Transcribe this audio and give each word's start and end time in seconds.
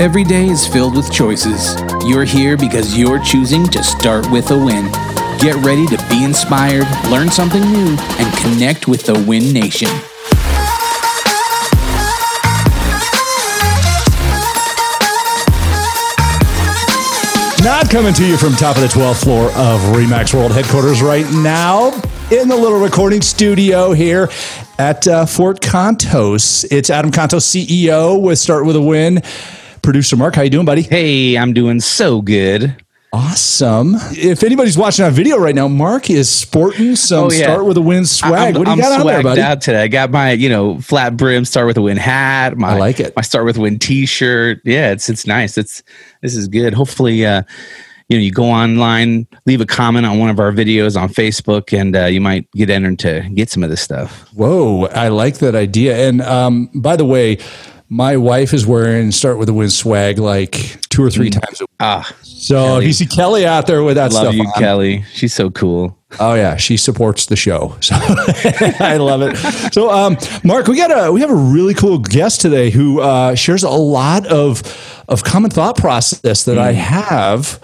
Every 0.00 0.22
day 0.22 0.46
is 0.46 0.64
filled 0.64 0.94
with 0.94 1.10
choices. 1.10 1.74
You're 2.06 2.22
here 2.22 2.56
because 2.56 2.96
you're 2.96 3.18
choosing 3.18 3.66
to 3.66 3.82
start 3.82 4.30
with 4.30 4.48
a 4.52 4.56
win. 4.56 4.84
Get 5.40 5.56
ready 5.64 5.86
to 5.88 5.96
be 6.08 6.22
inspired, 6.22 6.86
learn 7.10 7.30
something 7.30 7.62
new, 7.62 7.96
and 7.98 8.36
connect 8.38 8.86
with 8.86 9.02
the 9.06 9.14
Win 9.26 9.52
Nation. 9.52 9.88
Not 17.64 17.90
coming 17.90 18.14
to 18.14 18.24
you 18.24 18.36
from 18.36 18.52
top 18.52 18.76
of 18.76 18.82
the 18.82 18.88
12th 18.88 19.24
floor 19.24 19.46
of 19.46 19.80
Remax 19.96 20.32
World 20.32 20.52
headquarters 20.52 21.02
right 21.02 21.26
now 21.32 21.88
in 22.30 22.46
the 22.46 22.56
little 22.56 22.78
recording 22.78 23.20
studio 23.20 23.90
here 23.90 24.28
at 24.78 25.08
uh, 25.08 25.26
Fort 25.26 25.60
Contos. 25.60 26.64
It's 26.70 26.88
Adam 26.88 27.10
Contos, 27.10 27.42
CEO 27.42 28.20
with 28.22 28.38
Start 28.38 28.64
With 28.64 28.76
A 28.76 28.80
Win. 28.80 29.22
Producer 29.88 30.16
Mark, 30.16 30.34
how 30.34 30.42
you 30.42 30.50
doing, 30.50 30.66
buddy? 30.66 30.82
Hey, 30.82 31.38
I'm 31.38 31.54
doing 31.54 31.80
so 31.80 32.20
good. 32.20 32.76
Awesome. 33.10 33.94
If 34.10 34.42
anybody's 34.42 34.76
watching 34.76 35.06
our 35.06 35.10
video 35.10 35.38
right 35.38 35.54
now, 35.54 35.66
Mark 35.66 36.10
is 36.10 36.28
sporting 36.28 36.94
some 36.94 37.24
Oh, 37.24 37.32
yeah. 37.32 37.44
Start 37.44 37.64
With 37.64 37.78
A 37.78 37.80
Win 37.80 38.04
swag. 38.04 38.54
I'm, 38.54 38.58
what 38.60 38.66
do 38.66 38.70
you 38.70 38.72
I'm 38.72 38.78
got 38.80 39.00
on 39.00 39.06
there, 39.06 39.20
swagged 39.20 39.22
buddy? 39.22 39.40
out 39.40 39.62
today. 39.62 39.84
I 39.84 39.88
got 39.88 40.10
my, 40.10 40.32
you 40.32 40.50
know, 40.50 40.78
flat 40.82 41.16
brim 41.16 41.46
start 41.46 41.68
with 41.68 41.78
a 41.78 41.80
win 41.80 41.96
hat. 41.96 42.58
My, 42.58 42.72
I 42.72 42.78
like 42.78 43.00
it. 43.00 43.16
My 43.16 43.22
start 43.22 43.46
with 43.46 43.56
a 43.56 43.62
win 43.62 43.78
T-shirt. 43.78 44.60
Yeah, 44.62 44.90
it's 44.90 45.08
it's 45.08 45.26
nice. 45.26 45.56
It's 45.56 45.82
this 46.20 46.36
is 46.36 46.48
good. 46.48 46.74
Hopefully, 46.74 47.24
uh, 47.24 47.44
you 48.10 48.18
know, 48.18 48.22
you 48.22 48.30
go 48.30 48.44
online, 48.44 49.26
leave 49.46 49.62
a 49.62 49.66
comment 49.66 50.04
on 50.04 50.18
one 50.18 50.28
of 50.28 50.38
our 50.38 50.52
videos 50.52 51.00
on 51.00 51.08
Facebook, 51.08 51.72
and 51.72 51.96
uh, 51.96 52.04
you 52.04 52.20
might 52.20 52.46
get 52.52 52.68
entered 52.68 52.98
to 52.98 53.26
get 53.32 53.48
some 53.48 53.62
of 53.62 53.70
this 53.70 53.80
stuff. 53.80 54.28
Whoa, 54.34 54.84
I 54.88 55.08
like 55.08 55.38
that 55.38 55.54
idea. 55.54 55.96
And 56.06 56.20
um, 56.20 56.68
by 56.74 56.94
the 56.94 57.06
way, 57.06 57.38
my 57.88 58.16
wife 58.16 58.52
is 58.52 58.66
wearing 58.66 59.10
Start 59.12 59.38
With 59.38 59.48
A 59.48 59.52
Win 59.54 59.70
swag 59.70 60.18
like 60.18 60.80
two 60.90 61.02
or 61.02 61.10
three 61.10 61.30
times 61.30 61.60
a 61.60 61.64
week. 61.64 61.68
Ah, 61.80 62.10
So 62.22 62.78
if 62.78 62.84
you 62.84 62.92
see 62.92 63.06
Kelly 63.06 63.46
out 63.46 63.66
there 63.66 63.82
with 63.82 63.96
that 63.96 64.10
I 64.10 64.14
love 64.14 64.22
stuff 64.24 64.34
you, 64.34 64.42
on, 64.42 64.52
Kelly. 64.54 65.04
She's 65.14 65.32
so 65.32 65.50
cool. 65.50 65.96
Oh 66.20 66.34
yeah, 66.34 66.56
she 66.56 66.76
supports 66.76 67.26
the 67.26 67.36
show. 67.36 67.76
So 67.80 67.94
I 67.98 68.96
love 68.98 69.22
it. 69.22 69.36
So 69.72 69.90
um, 69.90 70.16
Mark, 70.44 70.66
we 70.66 70.76
got 70.76 70.90
a 71.08 71.12
we 71.12 71.20
have 71.20 71.30
a 71.30 71.34
really 71.34 71.74
cool 71.74 71.98
guest 71.98 72.40
today 72.40 72.70
who 72.70 73.00
uh, 73.00 73.34
shares 73.34 73.62
a 73.62 73.70
lot 73.70 74.26
of 74.26 74.62
of 75.08 75.22
common 75.24 75.50
thought 75.50 75.76
process 75.76 76.44
that 76.44 76.58
I 76.58 76.72
have. 76.72 77.60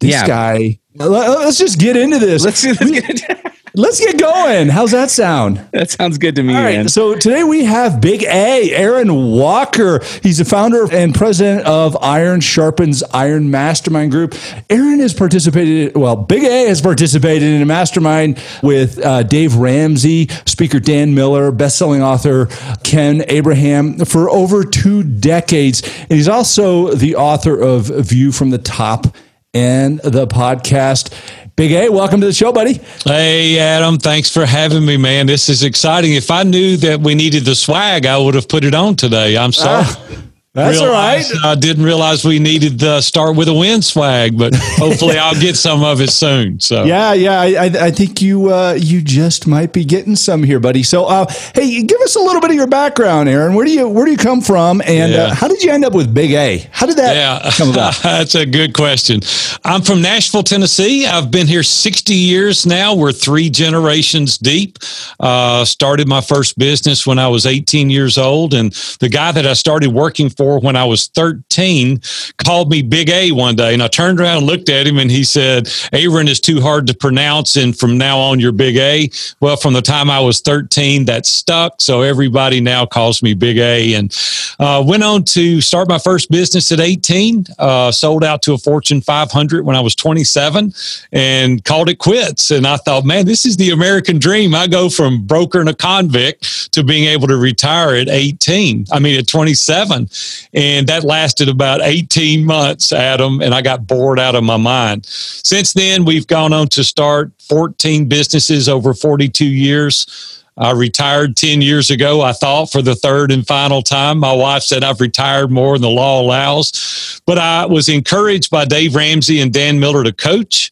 This 0.00 0.10
Yeah. 0.12 0.26
guy. 0.26 0.78
let- 0.96 1.08
Let's 1.38 1.58
just 1.58 1.78
get 1.78 1.96
into 1.96 2.18
this. 2.18 2.44
Let's, 2.44 2.64
let's 2.64 2.90
get, 2.90 3.40
Let's 3.74 4.00
get 4.00 4.18
going. 4.18 4.68
How's 4.68 4.90
that 4.90 5.10
sound? 5.10 5.66
that 5.72 5.90
sounds 5.90 6.18
good 6.18 6.36
to 6.36 6.42
me, 6.42 6.54
All 6.54 6.62
right. 6.62 6.76
man. 6.76 6.88
So 6.90 7.14
today 7.14 7.42
we 7.42 7.64
have 7.64 8.02
Big 8.02 8.22
A, 8.22 8.70
Aaron 8.74 9.14
Walker. 9.32 10.00
He's 10.22 10.36
the 10.38 10.44
founder 10.44 10.92
and 10.92 11.14
president 11.14 11.66
of 11.66 11.96
Iron 12.02 12.40
Sharpens 12.40 13.02
Iron 13.14 13.50
Mastermind 13.50 14.10
Group. 14.10 14.34
Aaron 14.68 15.00
has 15.00 15.14
participated, 15.14 15.96
well, 15.96 16.16
Big 16.16 16.44
A 16.44 16.68
has 16.68 16.82
participated 16.82 17.48
in 17.48 17.62
a 17.62 17.66
mastermind 17.66 18.38
with 18.62 18.98
uh, 19.02 19.22
Dave 19.22 19.56
Ramsey, 19.56 20.28
speaker 20.44 20.78
Dan 20.78 21.14
Miller, 21.14 21.50
bestselling 21.50 22.00
author 22.02 22.48
Ken 22.84 23.24
Abraham 23.28 24.04
for 24.04 24.28
over 24.28 24.64
two 24.64 25.02
decades. 25.02 25.82
And 26.02 26.12
he's 26.12 26.28
also 26.28 26.92
the 26.94 27.16
author 27.16 27.58
of 27.58 27.86
View 27.86 28.32
from 28.32 28.50
the 28.50 28.58
Top 28.58 29.16
and 29.54 29.98
the 30.00 30.26
podcast. 30.26 31.12
Big 31.54 31.72
A, 31.72 31.90
welcome 31.90 32.20
to 32.20 32.26
the 32.26 32.32
show, 32.32 32.50
buddy. 32.50 32.80
Hey, 33.04 33.58
Adam, 33.58 33.98
thanks 33.98 34.32
for 34.32 34.46
having 34.46 34.86
me, 34.86 34.96
man. 34.96 35.26
This 35.26 35.50
is 35.50 35.62
exciting. 35.62 36.14
If 36.14 36.30
I 36.30 36.44
knew 36.44 36.78
that 36.78 37.00
we 37.00 37.14
needed 37.14 37.44
the 37.44 37.54
swag, 37.54 38.06
I 38.06 38.16
would 38.16 38.34
have 38.34 38.48
put 38.48 38.64
it 38.64 38.74
on 38.74 38.96
today. 38.96 39.36
I'm 39.36 39.52
ah. 39.58 39.84
sorry. 39.84 40.16
That's 40.54 40.80
all 40.80 40.92
right. 40.92 41.24
I 41.44 41.54
didn't 41.54 41.82
realize 41.82 42.26
we 42.26 42.38
needed 42.38 42.78
the 42.78 43.00
start 43.00 43.36
with 43.36 43.48
a 43.48 43.54
win 43.54 43.80
swag, 43.80 44.36
but 44.36 44.54
hopefully 44.76 45.16
I'll 45.16 45.40
get 45.40 45.56
some 45.56 45.82
of 45.82 46.02
it 46.02 46.10
soon. 46.10 46.60
So 46.60 46.84
Yeah, 46.84 47.14
yeah, 47.14 47.40
I, 47.40 47.86
I, 47.86 47.90
think 47.90 48.20
you 48.20 48.52
uh, 48.52 48.76
you 48.78 49.00
just 49.00 49.46
might 49.46 49.72
be 49.72 49.82
getting 49.82 50.14
some 50.14 50.42
here, 50.42 50.60
buddy. 50.60 50.82
So, 50.82 51.06
uh, 51.06 51.24
hey, 51.54 51.82
give 51.82 51.98
us 52.02 52.16
a 52.16 52.20
little 52.20 52.42
bit 52.42 52.50
of 52.50 52.56
your 52.56 52.66
background, 52.66 53.30
Aaron. 53.30 53.54
Where 53.54 53.64
do 53.64 53.72
you 53.72 53.88
where 53.88 54.04
do 54.04 54.10
you 54.10 54.18
come 54.18 54.42
from, 54.42 54.82
and 54.84 55.14
uh, 55.14 55.34
how 55.34 55.48
did 55.48 55.62
you 55.62 55.70
end 55.72 55.86
up 55.86 55.94
with 55.94 56.12
Big 56.12 56.32
A? 56.32 56.68
How 56.70 56.84
did 56.84 56.98
that 56.98 57.16
Yeah, 57.16 57.50
come 57.52 57.70
about? 57.70 57.94
that's 58.02 58.34
a 58.34 58.44
good 58.44 58.74
question. 58.74 59.20
I'm 59.64 59.80
from 59.80 60.02
Nashville, 60.02 60.42
Tennessee. 60.42 61.06
I've 61.06 61.30
been 61.30 61.46
here 61.46 61.62
60 61.62 62.12
years 62.12 62.66
now. 62.66 62.94
We're 62.94 63.12
three 63.12 63.48
generations 63.48 64.36
deep. 64.36 64.78
Uh, 65.18 65.64
started 65.64 66.08
my 66.08 66.20
first 66.20 66.58
business 66.58 67.06
when 67.06 67.18
I 67.18 67.28
was 67.28 67.46
18 67.46 67.88
years 67.88 68.18
old, 68.18 68.52
and 68.52 68.70
the 69.00 69.08
guy 69.08 69.32
that 69.32 69.46
I 69.46 69.54
started 69.54 69.94
working 69.94 70.28
for 70.28 70.41
when 70.42 70.76
I 70.76 70.84
was 70.84 71.08
13 71.08 72.00
called 72.38 72.70
me 72.70 72.82
Big 72.82 73.08
A 73.10 73.32
one 73.32 73.56
day, 73.56 73.72
and 73.72 73.82
I 73.82 73.88
turned 73.88 74.20
around 74.20 74.38
and 74.38 74.46
looked 74.46 74.68
at 74.68 74.86
him, 74.86 74.98
and 74.98 75.10
he 75.10 75.24
said, 75.24 75.68
"Aaron 75.92 76.28
is 76.28 76.40
too 76.40 76.60
hard 76.60 76.86
to 76.86 76.94
pronounce, 76.94 77.56
and 77.56 77.76
from 77.76 77.98
now 77.98 78.18
on, 78.18 78.40
you're 78.40 78.52
Big 78.52 78.76
A." 78.76 79.10
Well, 79.40 79.56
from 79.56 79.74
the 79.74 79.82
time 79.82 80.10
I 80.10 80.20
was 80.20 80.40
13, 80.40 81.04
that 81.06 81.26
stuck. 81.26 81.80
So 81.80 82.02
everybody 82.02 82.60
now 82.60 82.86
calls 82.86 83.22
me 83.22 83.34
Big 83.34 83.58
A, 83.58 83.94
and 83.94 84.14
uh, 84.58 84.82
went 84.86 85.02
on 85.02 85.24
to 85.24 85.60
start 85.60 85.88
my 85.88 85.98
first 85.98 86.30
business 86.30 86.72
at 86.72 86.80
18. 86.80 87.46
Uh, 87.58 87.90
sold 87.90 88.24
out 88.24 88.42
to 88.42 88.54
a 88.54 88.58
Fortune 88.58 89.00
500 89.00 89.64
when 89.64 89.76
I 89.76 89.80
was 89.80 89.94
27, 89.94 90.72
and 91.12 91.64
called 91.64 91.88
it 91.88 91.98
quits. 91.98 92.50
And 92.50 92.66
I 92.66 92.76
thought, 92.76 93.04
man, 93.04 93.26
this 93.26 93.46
is 93.46 93.56
the 93.56 93.70
American 93.70 94.18
dream. 94.18 94.54
I 94.54 94.66
go 94.66 94.88
from 94.88 95.24
broker 95.26 95.60
and 95.60 95.68
a 95.68 95.74
convict 95.74 96.72
to 96.72 96.82
being 96.82 97.04
able 97.04 97.28
to 97.28 97.36
retire 97.36 97.94
at 97.96 98.08
18. 98.08 98.86
I 98.92 98.98
mean, 98.98 99.18
at 99.18 99.26
27, 99.26 100.08
and 100.52 100.86
that 100.88 101.04
lasted 101.04 101.48
about 101.48 101.80
18 101.82 102.44
months, 102.44 102.92
Adam. 102.92 103.40
And 103.40 103.54
I 103.54 103.62
got 103.62 103.86
bored 103.86 104.18
out 104.18 104.34
of 104.34 104.44
my 104.44 104.56
mind. 104.56 105.06
Since 105.06 105.72
then, 105.72 106.04
we've 106.04 106.26
gone 106.26 106.52
on 106.52 106.68
to 106.68 106.84
start 106.84 107.32
14 107.48 108.08
businesses 108.08 108.68
over 108.68 108.94
42 108.94 109.44
years. 109.44 110.42
I 110.56 110.72
retired 110.72 111.36
10 111.36 111.62
years 111.62 111.90
ago, 111.90 112.20
I 112.20 112.32
thought, 112.32 112.70
for 112.70 112.82
the 112.82 112.94
third 112.94 113.32
and 113.32 113.46
final 113.46 113.80
time. 113.80 114.18
My 114.18 114.32
wife 114.32 114.62
said 114.62 114.84
I've 114.84 115.00
retired 115.00 115.50
more 115.50 115.74
than 115.74 115.82
the 115.82 115.88
law 115.88 116.20
allows. 116.20 117.20
But 117.26 117.38
I 117.38 117.64
was 117.66 117.88
encouraged 117.88 118.50
by 118.50 118.66
Dave 118.66 118.94
Ramsey 118.94 119.40
and 119.40 119.52
Dan 119.52 119.80
Miller 119.80 120.04
to 120.04 120.12
coach. 120.12 120.70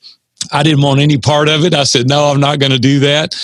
I 0.52 0.62
didn't 0.62 0.82
want 0.82 1.00
any 1.00 1.18
part 1.18 1.48
of 1.48 1.64
it. 1.64 1.74
I 1.74 1.84
said, 1.84 2.08
no, 2.08 2.24
I'm 2.24 2.40
not 2.40 2.58
going 2.58 2.72
to 2.72 2.78
do 2.78 2.98
that. 3.00 3.36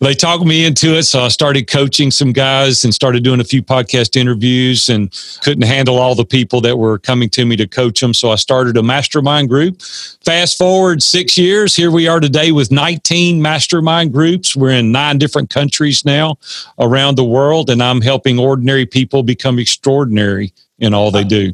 They 0.00 0.14
talked 0.14 0.44
me 0.44 0.64
into 0.64 0.96
it. 0.96 1.04
So 1.04 1.20
I 1.22 1.28
started 1.28 1.66
coaching 1.66 2.10
some 2.10 2.32
guys 2.32 2.84
and 2.84 2.94
started 2.94 3.24
doing 3.24 3.40
a 3.40 3.44
few 3.44 3.62
podcast 3.62 4.16
interviews 4.16 4.88
and 4.88 5.10
couldn't 5.42 5.64
handle 5.64 5.98
all 5.98 6.14
the 6.14 6.24
people 6.24 6.60
that 6.60 6.76
were 6.76 6.98
coming 6.98 7.30
to 7.30 7.44
me 7.44 7.56
to 7.56 7.66
coach 7.66 8.00
them. 8.00 8.14
So 8.14 8.30
I 8.30 8.36
started 8.36 8.76
a 8.76 8.82
mastermind 8.82 9.48
group. 9.48 9.80
Fast 10.24 10.58
forward 10.58 11.02
six 11.02 11.36
years, 11.36 11.74
here 11.74 11.90
we 11.90 12.06
are 12.06 12.20
today 12.20 12.52
with 12.52 12.70
19 12.70 13.40
mastermind 13.40 14.12
groups. 14.12 14.54
We're 14.54 14.70
in 14.70 14.92
nine 14.92 15.18
different 15.18 15.50
countries 15.50 16.04
now 16.04 16.38
around 16.78 17.16
the 17.16 17.24
world, 17.24 17.70
and 17.70 17.82
I'm 17.82 18.00
helping 18.00 18.38
ordinary 18.38 18.86
people 18.86 19.22
become 19.22 19.58
extraordinary 19.58 20.52
in 20.78 20.94
all 20.94 21.10
they 21.10 21.24
do. 21.24 21.52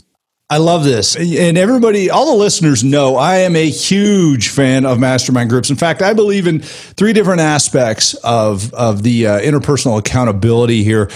I 0.50 0.56
love 0.56 0.82
this. 0.82 1.14
And 1.14 1.58
everybody, 1.58 2.08
all 2.08 2.32
the 2.32 2.38
listeners 2.38 2.82
know 2.82 3.16
I 3.16 3.40
am 3.40 3.54
a 3.54 3.68
huge 3.68 4.48
fan 4.48 4.86
of 4.86 4.98
mastermind 4.98 5.50
groups. 5.50 5.68
In 5.68 5.76
fact, 5.76 6.00
I 6.00 6.14
believe 6.14 6.46
in 6.46 6.60
three 6.60 7.12
different 7.12 7.42
aspects 7.42 8.14
of, 8.14 8.72
of 8.72 9.02
the 9.02 9.26
uh, 9.26 9.40
interpersonal 9.40 9.98
accountability 9.98 10.84
here. 10.84 11.10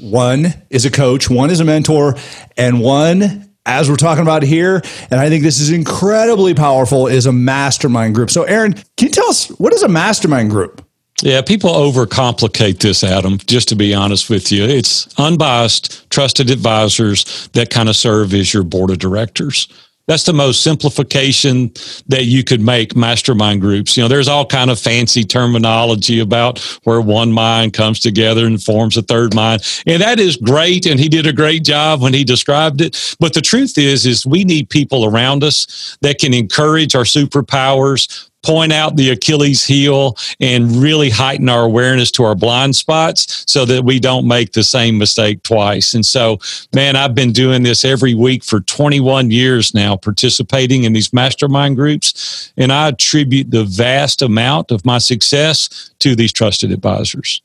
One 0.00 0.54
is 0.70 0.86
a 0.86 0.90
coach, 0.90 1.28
one 1.28 1.50
is 1.50 1.60
a 1.60 1.66
mentor, 1.66 2.16
and 2.56 2.80
one, 2.80 3.52
as 3.66 3.90
we're 3.90 3.96
talking 3.96 4.22
about 4.22 4.42
here, 4.42 4.80
and 5.10 5.20
I 5.20 5.28
think 5.28 5.42
this 5.42 5.60
is 5.60 5.70
incredibly 5.70 6.54
powerful, 6.54 7.08
is 7.08 7.26
a 7.26 7.32
mastermind 7.32 8.14
group. 8.14 8.30
So, 8.30 8.44
Aaron, 8.44 8.72
can 8.72 9.08
you 9.08 9.10
tell 9.10 9.28
us 9.28 9.48
what 9.58 9.74
is 9.74 9.82
a 9.82 9.88
mastermind 9.88 10.48
group? 10.48 10.87
Yeah, 11.22 11.42
people 11.42 11.70
overcomplicate 11.70 12.78
this, 12.78 13.02
Adam, 13.02 13.38
just 13.38 13.68
to 13.68 13.76
be 13.76 13.92
honest 13.92 14.30
with 14.30 14.52
you. 14.52 14.64
It's 14.64 15.08
unbiased, 15.18 16.08
trusted 16.10 16.48
advisors 16.48 17.48
that 17.54 17.70
kind 17.70 17.88
of 17.88 17.96
serve 17.96 18.32
as 18.34 18.54
your 18.54 18.62
board 18.62 18.90
of 18.90 18.98
directors. 18.98 19.66
That's 20.08 20.24
the 20.24 20.32
most 20.32 20.62
simplification 20.62 21.70
that 22.06 22.24
you 22.24 22.42
could 22.42 22.62
make 22.62 22.96
mastermind 22.96 23.60
groups. 23.60 23.94
You 23.94 24.04
know, 24.04 24.08
there's 24.08 24.26
all 24.26 24.46
kind 24.46 24.70
of 24.70 24.78
fancy 24.78 25.22
terminology 25.22 26.20
about 26.20 26.60
where 26.84 27.00
one 27.00 27.30
mind 27.30 27.74
comes 27.74 28.00
together 28.00 28.46
and 28.46 28.62
forms 28.62 28.96
a 28.96 29.02
third 29.02 29.34
mind. 29.34 29.62
And 29.86 30.00
that 30.00 30.18
is 30.18 30.38
great. 30.38 30.86
And 30.86 30.98
he 30.98 31.10
did 31.10 31.26
a 31.26 31.32
great 31.32 31.62
job 31.62 32.00
when 32.00 32.14
he 32.14 32.24
described 32.24 32.80
it. 32.80 33.16
But 33.20 33.34
the 33.34 33.42
truth 33.42 33.76
is, 33.76 34.06
is 34.06 34.24
we 34.24 34.44
need 34.44 34.70
people 34.70 35.04
around 35.04 35.44
us 35.44 35.98
that 36.00 36.18
can 36.18 36.32
encourage 36.32 36.94
our 36.94 37.04
superpowers, 37.04 38.27
point 38.42 38.72
out 38.72 38.96
the 38.96 39.10
Achilles 39.10 39.64
heel 39.64 40.16
and 40.40 40.70
really 40.76 41.10
heighten 41.10 41.48
our 41.48 41.64
awareness 41.64 42.10
to 42.12 42.24
our 42.24 42.34
blind 42.34 42.76
spots 42.76 43.44
so 43.46 43.64
that 43.64 43.84
we 43.84 43.98
don't 43.98 44.26
make 44.26 44.52
the 44.52 44.62
same 44.62 44.96
mistake 44.96 45.42
twice. 45.42 45.94
And 45.94 46.06
so, 46.06 46.38
man, 46.74 46.96
I've 46.96 47.14
been 47.14 47.32
doing 47.32 47.62
this 47.62 47.84
every 47.84 48.14
week 48.14 48.44
for 48.44 48.60
21 48.60 49.30
years 49.30 49.74
now, 49.74 49.96
participating 49.96 50.84
in 50.84 50.92
these 50.92 51.12
mastermind 51.12 51.76
groups. 51.76 52.52
And 52.56 52.72
I 52.72 52.88
attribute 52.88 53.50
the 53.50 53.64
vast 53.64 54.22
amount 54.22 54.70
of 54.70 54.84
my 54.84 54.98
success 54.98 55.90
to 55.98 56.14
these 56.14 56.32
trusted 56.32 56.70
advisors. 56.70 57.42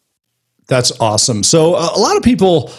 That's 0.68 0.92
awesome. 1.00 1.44
So, 1.44 1.74
uh, 1.74 1.90
a 1.96 2.00
lot 2.00 2.16
of 2.16 2.24
people 2.24 2.72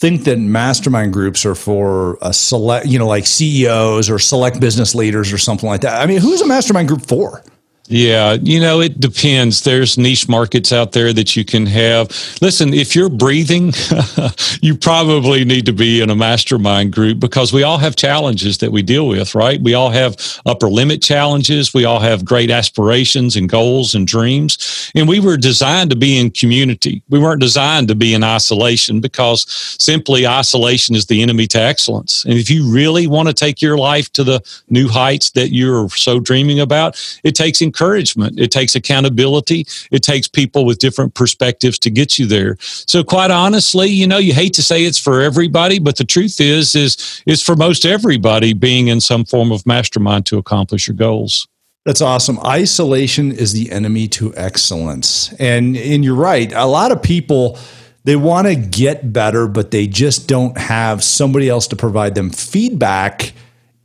think 0.00 0.24
that 0.24 0.38
mastermind 0.38 1.12
groups 1.12 1.44
are 1.44 1.54
for 1.54 2.16
a 2.22 2.32
select, 2.32 2.86
you 2.86 2.98
know, 2.98 3.06
like 3.06 3.26
CEOs 3.26 4.08
or 4.08 4.18
select 4.18 4.58
business 4.58 4.94
leaders 4.94 5.30
or 5.30 5.36
something 5.36 5.68
like 5.68 5.82
that. 5.82 6.00
I 6.00 6.06
mean, 6.06 6.22
who's 6.22 6.40
a 6.40 6.46
mastermind 6.46 6.88
group 6.88 7.02
for? 7.06 7.42
Yeah, 7.92 8.34
you 8.40 8.60
know, 8.60 8.80
it 8.80 9.00
depends. 9.00 9.62
There's 9.62 9.98
niche 9.98 10.28
markets 10.28 10.72
out 10.72 10.92
there 10.92 11.12
that 11.12 11.34
you 11.34 11.44
can 11.44 11.66
have. 11.66 12.08
Listen, 12.40 12.72
if 12.72 12.94
you're 12.94 13.08
breathing, 13.08 13.72
you 14.62 14.76
probably 14.76 15.44
need 15.44 15.66
to 15.66 15.72
be 15.72 16.00
in 16.00 16.08
a 16.08 16.14
mastermind 16.14 16.92
group 16.92 17.18
because 17.18 17.52
we 17.52 17.64
all 17.64 17.78
have 17.78 17.96
challenges 17.96 18.58
that 18.58 18.70
we 18.70 18.82
deal 18.82 19.08
with, 19.08 19.34
right? 19.34 19.60
We 19.60 19.74
all 19.74 19.90
have 19.90 20.16
upper 20.46 20.68
limit 20.68 21.02
challenges. 21.02 21.74
We 21.74 21.84
all 21.84 21.98
have 21.98 22.24
great 22.24 22.48
aspirations 22.48 23.34
and 23.34 23.48
goals 23.48 23.92
and 23.96 24.06
dreams. 24.06 24.92
And 24.94 25.08
we 25.08 25.18
were 25.18 25.36
designed 25.36 25.90
to 25.90 25.96
be 25.96 26.16
in 26.16 26.30
community. 26.30 27.02
We 27.08 27.18
weren't 27.18 27.40
designed 27.40 27.88
to 27.88 27.96
be 27.96 28.14
in 28.14 28.22
isolation 28.22 29.00
because 29.00 29.46
simply 29.80 30.28
isolation 30.28 30.94
is 30.94 31.06
the 31.06 31.22
enemy 31.22 31.48
to 31.48 31.60
excellence. 31.60 32.24
And 32.24 32.34
if 32.34 32.50
you 32.50 32.72
really 32.72 33.08
want 33.08 33.26
to 33.26 33.34
take 33.34 33.60
your 33.60 33.76
life 33.76 34.12
to 34.12 34.22
the 34.22 34.40
new 34.68 34.86
heights 34.86 35.30
that 35.30 35.48
you're 35.48 35.88
so 35.88 36.20
dreaming 36.20 36.60
about, 36.60 36.96
it 37.24 37.34
takes 37.34 37.60
encouragement 37.60 37.79
encouragement. 37.80 38.38
It 38.38 38.50
takes 38.50 38.74
accountability. 38.74 39.66
It 39.90 40.02
takes 40.02 40.28
people 40.28 40.64
with 40.64 40.78
different 40.78 41.14
perspectives 41.14 41.78
to 41.80 41.90
get 41.90 42.18
you 42.18 42.26
there. 42.26 42.56
So 42.60 43.02
quite 43.02 43.30
honestly, 43.30 43.88
you 43.88 44.06
know, 44.06 44.18
you 44.18 44.34
hate 44.34 44.54
to 44.54 44.62
say 44.62 44.84
it's 44.84 44.98
for 44.98 45.20
everybody, 45.20 45.78
but 45.78 45.96
the 45.96 46.04
truth 46.04 46.40
is, 46.40 46.74
is 46.74 47.22
it's 47.26 47.42
for 47.42 47.56
most 47.56 47.84
everybody 47.84 48.52
being 48.52 48.88
in 48.88 49.00
some 49.00 49.24
form 49.24 49.52
of 49.52 49.66
mastermind 49.66 50.26
to 50.26 50.38
accomplish 50.38 50.88
your 50.88 50.96
goals. 50.96 51.48
That's 51.86 52.02
awesome. 52.02 52.38
Isolation 52.44 53.32
is 53.32 53.54
the 53.54 53.70
enemy 53.70 54.06
to 54.08 54.34
excellence. 54.36 55.32
And 55.38 55.76
and 55.76 56.04
you're 56.04 56.14
right. 56.14 56.52
A 56.52 56.66
lot 56.66 56.92
of 56.92 57.02
people 57.02 57.58
they 58.04 58.16
want 58.16 58.46
to 58.46 58.54
get 58.54 59.12
better, 59.12 59.46
but 59.46 59.70
they 59.70 59.86
just 59.86 60.28
don't 60.28 60.56
have 60.58 61.02
somebody 61.02 61.48
else 61.48 61.66
to 61.68 61.76
provide 61.76 62.14
them 62.14 62.30
feedback 62.30 63.32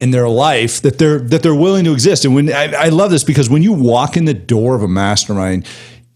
in 0.02 0.12
their 0.12 0.28
life 0.28 0.82
that 0.82 0.98
they're 0.98 1.20
that 1.20 1.44
they're 1.44 1.56
willing 1.56 1.86
to 1.86 1.94
exist. 1.94 2.26
And 2.26 2.36
when 2.36 2.52
I, 2.52 2.74
I 2.74 2.90
love 2.90 3.12
this 3.12 3.24
because 3.24 3.50
when 3.50 3.62
you 3.62 3.74
walk 3.74 4.18
in 4.18 4.26
the 4.26 4.34
door 4.34 4.76
of 4.76 4.84
a 4.84 4.88
mastermind, 4.88 5.68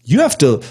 you 0.04 0.20
have 0.20 0.36
to 0.38 0.62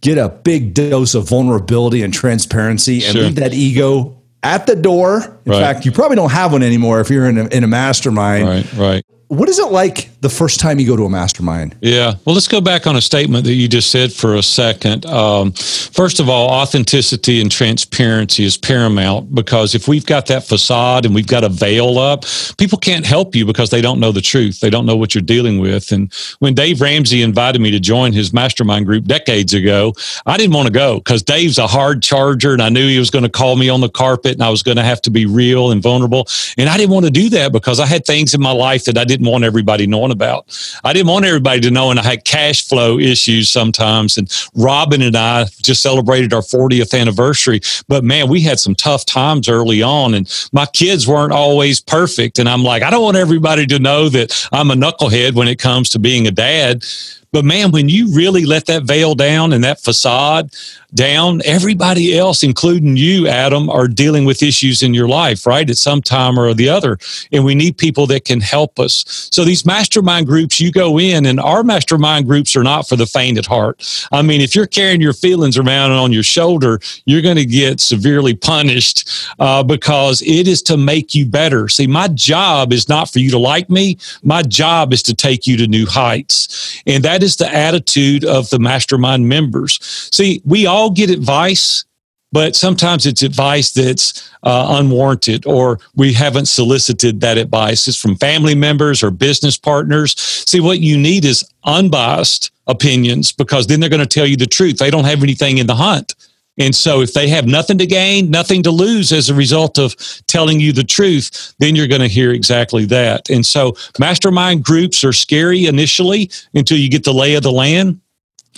get 0.00 0.18
a 0.18 0.28
big 0.28 0.74
dose 0.74 1.14
of 1.14 1.28
vulnerability 1.28 2.02
and 2.02 2.12
transparency 2.12 3.04
and 3.04 3.12
sure. 3.12 3.22
leave 3.22 3.36
that 3.36 3.54
ego 3.54 4.20
at 4.42 4.66
the 4.66 4.76
door. 4.76 5.40
In 5.44 5.52
right. 5.52 5.60
fact, 5.60 5.84
you 5.84 5.92
probably 5.92 6.16
don't 6.16 6.32
have 6.32 6.52
one 6.52 6.62
anymore 6.62 7.00
if 7.00 7.10
you're 7.10 7.28
in 7.28 7.38
a, 7.38 7.46
in 7.48 7.64
a 7.64 7.68
mastermind. 7.68 8.48
Right, 8.48 8.72
right 8.74 9.04
what 9.28 9.48
is 9.48 9.58
it 9.58 9.70
like 9.70 10.08
the 10.20 10.28
first 10.28 10.58
time 10.58 10.80
you 10.80 10.86
go 10.86 10.96
to 10.96 11.04
a 11.04 11.10
mastermind? 11.10 11.76
Yeah. 11.80 12.14
Well, 12.24 12.34
let's 12.34 12.48
go 12.48 12.60
back 12.60 12.88
on 12.88 12.96
a 12.96 13.00
statement 13.00 13.44
that 13.44 13.54
you 13.54 13.68
just 13.68 13.90
said 13.90 14.12
for 14.12 14.34
a 14.34 14.42
second. 14.42 15.06
Um, 15.06 15.52
first 15.52 16.18
of 16.18 16.28
all, 16.28 16.50
authenticity 16.50 17.40
and 17.40 17.50
transparency 17.50 18.44
is 18.44 18.56
paramount 18.56 19.32
because 19.32 19.76
if 19.76 19.86
we've 19.86 20.04
got 20.04 20.26
that 20.26 20.44
facade 20.44 21.06
and 21.06 21.14
we've 21.14 21.28
got 21.28 21.44
a 21.44 21.48
veil 21.48 21.98
up, 21.98 22.24
people 22.58 22.78
can't 22.78 23.06
help 23.06 23.36
you 23.36 23.46
because 23.46 23.70
they 23.70 23.80
don't 23.80 24.00
know 24.00 24.10
the 24.10 24.20
truth. 24.20 24.58
They 24.58 24.70
don't 24.70 24.86
know 24.86 24.96
what 24.96 25.14
you're 25.14 25.22
dealing 25.22 25.60
with. 25.60 25.92
And 25.92 26.12
when 26.40 26.54
Dave 26.54 26.80
Ramsey 26.80 27.22
invited 27.22 27.60
me 27.60 27.70
to 27.70 27.80
join 27.80 28.12
his 28.12 28.32
mastermind 28.32 28.86
group 28.86 29.04
decades 29.04 29.54
ago, 29.54 29.94
I 30.26 30.36
didn't 30.36 30.54
want 30.54 30.66
to 30.66 30.72
go 30.72 30.98
because 30.98 31.22
Dave's 31.22 31.58
a 31.58 31.68
hard 31.68 32.02
charger 32.02 32.52
and 32.52 32.62
I 32.62 32.70
knew 32.70 32.88
he 32.88 32.98
was 32.98 33.10
going 33.10 33.24
to 33.24 33.30
call 33.30 33.54
me 33.54 33.68
on 33.68 33.80
the 33.80 33.88
carpet 33.88 34.32
and 34.32 34.42
I 34.42 34.50
was 34.50 34.64
going 34.64 34.78
to 34.78 34.82
have 34.82 35.00
to 35.02 35.10
be 35.10 35.26
real 35.26 35.70
and 35.70 35.80
vulnerable. 35.80 36.26
And 36.56 36.68
I 36.68 36.76
didn't 36.76 36.92
want 36.92 37.04
to 37.06 37.12
do 37.12 37.28
that 37.30 37.52
because 37.52 37.78
I 37.78 37.86
had 37.86 38.04
things 38.04 38.34
in 38.34 38.40
my 38.40 38.52
life 38.52 38.84
that 38.86 38.98
I 38.98 39.04
didn't 39.04 39.26
want 39.26 39.44
everybody 39.44 39.86
knowing 39.86 40.07
about. 40.10 40.46
I 40.84 40.92
didn't 40.92 41.08
want 41.08 41.24
everybody 41.24 41.60
to 41.60 41.70
know, 41.70 41.90
and 41.90 41.98
I 41.98 42.02
had 42.02 42.24
cash 42.24 42.66
flow 42.66 42.98
issues 42.98 43.48
sometimes. 43.50 44.18
And 44.18 44.30
Robin 44.54 45.02
and 45.02 45.16
I 45.16 45.44
just 45.62 45.82
celebrated 45.82 46.32
our 46.32 46.42
40th 46.42 46.98
anniversary, 46.98 47.60
but 47.88 48.04
man, 48.04 48.28
we 48.28 48.40
had 48.40 48.58
some 48.58 48.74
tough 48.74 49.04
times 49.04 49.48
early 49.48 49.82
on, 49.82 50.14
and 50.14 50.48
my 50.52 50.66
kids 50.66 51.06
weren't 51.06 51.32
always 51.32 51.80
perfect. 51.80 52.38
And 52.38 52.48
I'm 52.48 52.62
like, 52.62 52.82
I 52.82 52.90
don't 52.90 53.02
want 53.02 53.16
everybody 53.16 53.66
to 53.66 53.78
know 53.78 54.08
that 54.08 54.48
I'm 54.52 54.70
a 54.70 54.74
knucklehead 54.74 55.34
when 55.34 55.48
it 55.48 55.58
comes 55.58 55.88
to 55.90 55.98
being 55.98 56.26
a 56.26 56.30
dad. 56.30 56.84
But 57.30 57.44
man, 57.44 57.72
when 57.72 57.88
you 57.88 58.14
really 58.14 58.46
let 58.46 58.66
that 58.66 58.84
veil 58.84 59.14
down 59.14 59.52
and 59.52 59.62
that 59.64 59.80
facade 59.80 60.50
down, 60.94 61.42
everybody 61.44 62.16
else, 62.16 62.42
including 62.42 62.96
you, 62.96 63.28
Adam, 63.28 63.68
are 63.68 63.88
dealing 63.88 64.24
with 64.24 64.42
issues 64.42 64.82
in 64.82 64.94
your 64.94 65.08
life, 65.08 65.46
right? 65.46 65.68
At 65.68 65.76
some 65.76 66.00
time 66.00 66.38
or 66.38 66.54
the 66.54 66.68
other. 66.68 66.98
And 67.30 67.44
we 67.44 67.54
need 67.54 67.76
people 67.76 68.06
that 68.06 68.24
can 68.24 68.40
help 68.40 68.78
us. 68.78 69.04
So 69.32 69.44
these 69.44 69.66
mastermind 69.66 70.26
groups, 70.26 70.60
you 70.60 70.72
go 70.72 70.98
in, 70.98 71.26
and 71.26 71.38
our 71.40 71.62
mastermind 71.62 72.26
groups 72.26 72.56
are 72.56 72.62
not 72.62 72.88
for 72.88 72.96
the 72.96 73.06
faint 73.06 73.38
at 73.38 73.46
heart. 73.46 73.84
I 74.12 74.22
mean, 74.22 74.40
if 74.40 74.54
you're 74.54 74.66
carrying 74.66 75.00
your 75.00 75.12
feelings 75.12 75.58
around 75.58 75.92
on 75.92 76.12
your 76.12 76.22
shoulder, 76.22 76.80
you're 77.04 77.22
going 77.22 77.36
to 77.36 77.44
get 77.44 77.80
severely 77.80 78.34
punished 78.34 79.10
uh, 79.38 79.62
because 79.62 80.22
it 80.22 80.48
is 80.48 80.62
to 80.62 80.76
make 80.76 81.14
you 81.14 81.26
better. 81.26 81.68
See, 81.68 81.86
my 81.86 82.08
job 82.08 82.72
is 82.72 82.88
not 82.88 83.10
for 83.10 83.18
you 83.18 83.30
to 83.30 83.38
like 83.38 83.68
me. 83.68 83.98
My 84.22 84.42
job 84.42 84.92
is 84.92 85.02
to 85.04 85.14
take 85.14 85.46
you 85.46 85.56
to 85.58 85.66
new 85.66 85.86
heights. 85.86 86.82
And 86.86 87.04
that 87.04 87.22
is 87.22 87.36
the 87.36 87.52
attitude 87.54 88.24
of 88.24 88.48
the 88.50 88.58
mastermind 88.58 89.28
members. 89.28 89.78
See, 90.12 90.40
we 90.44 90.66
all 90.66 90.77
all 90.78 90.90
get 90.90 91.10
advice, 91.10 91.84
but 92.30 92.54
sometimes 92.54 93.04
it's 93.04 93.22
advice 93.22 93.72
that's 93.72 94.30
uh, 94.44 94.76
unwarranted 94.78 95.44
or 95.46 95.80
we 95.96 96.12
haven't 96.12 96.46
solicited 96.46 97.20
that 97.20 97.36
advice. 97.36 97.88
It's 97.88 98.00
from 98.00 98.16
family 98.16 98.54
members 98.54 99.02
or 99.02 99.10
business 99.10 99.56
partners. 99.56 100.14
See, 100.46 100.60
what 100.60 100.80
you 100.80 100.96
need 100.96 101.24
is 101.24 101.44
unbiased 101.64 102.52
opinions 102.66 103.32
because 103.32 103.66
then 103.66 103.80
they're 103.80 103.88
going 103.88 104.00
to 104.00 104.06
tell 104.06 104.26
you 104.26 104.36
the 104.36 104.46
truth. 104.46 104.78
They 104.78 104.90
don't 104.90 105.04
have 105.04 105.22
anything 105.22 105.58
in 105.58 105.66
the 105.66 105.74
hunt. 105.74 106.14
And 106.60 106.74
so 106.74 107.00
if 107.00 107.12
they 107.14 107.28
have 107.28 107.46
nothing 107.46 107.78
to 107.78 107.86
gain, 107.86 108.30
nothing 108.30 108.62
to 108.64 108.70
lose 108.70 109.12
as 109.12 109.30
a 109.30 109.34
result 109.34 109.78
of 109.78 109.94
telling 110.26 110.60
you 110.60 110.72
the 110.72 110.84
truth, 110.84 111.54
then 111.60 111.76
you're 111.76 111.86
going 111.86 112.00
to 112.00 112.08
hear 112.08 112.32
exactly 112.32 112.84
that. 112.86 113.30
And 113.30 113.46
so 113.46 113.76
mastermind 113.98 114.64
groups 114.64 115.04
are 115.04 115.12
scary 115.12 115.66
initially 115.66 116.30
until 116.54 116.76
you 116.76 116.90
get 116.90 117.04
the 117.04 117.14
lay 117.14 117.34
of 117.34 117.44
the 117.44 117.52
land 117.52 118.00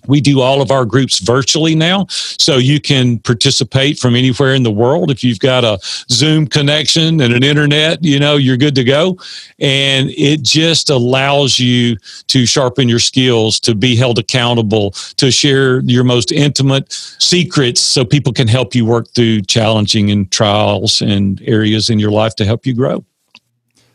we 0.07 0.21
do 0.21 0.41
all 0.41 0.63
of 0.63 0.71
our 0.71 0.85
groups 0.85 1.19
virtually 1.19 1.75
now, 1.75 2.07
so 2.09 2.57
you 2.57 2.81
can 2.81 3.19
participate 3.19 3.99
from 3.99 4.17
anywhere 4.17 4.55
in 4.55 4.63
the 4.63 4.71
world. 4.71 5.11
If 5.11 5.23
you've 5.23 5.39
got 5.39 5.65
a 5.65 5.79
Zoom 6.11 6.47
connection 6.47 7.21
and 7.21 7.33
an 7.33 7.43
internet, 7.43 8.03
you 8.03 8.19
know, 8.19 8.37
you're 8.37 8.57
good 8.57 8.75
to 8.77 8.85
go. 8.85 9.19
And 9.59 10.11
it 10.11 10.43
just 10.43 10.91
allows 10.91 11.59
you 11.59 11.97
to 12.29 12.47
sharpen 12.47 12.89
your 12.89 12.99
skills, 12.99 13.61
to 13.61 13.75
be 13.75 13.97
held 13.97 14.19
accountable, 14.19 14.93
to 15.17 15.31
share 15.31 15.81
your 15.81 16.05
most 16.05 16.33
intimate 16.33 16.93
secrets 16.93 17.81
so 17.81 18.05
people 18.05 18.33
can 18.33 18.49
help 18.49 18.75
you 18.75 18.85
work 18.85 19.09
through 19.15 19.43
challenging 19.43 20.11
and 20.11 20.31
trials 20.31 21.01
and 21.01 21.43
areas 21.47 21.91
in 21.91 21.99
your 21.99 22.11
life 22.11 22.35
to 22.37 22.45
help 22.45 22.67
you 22.67 22.75
grow. 22.75 23.05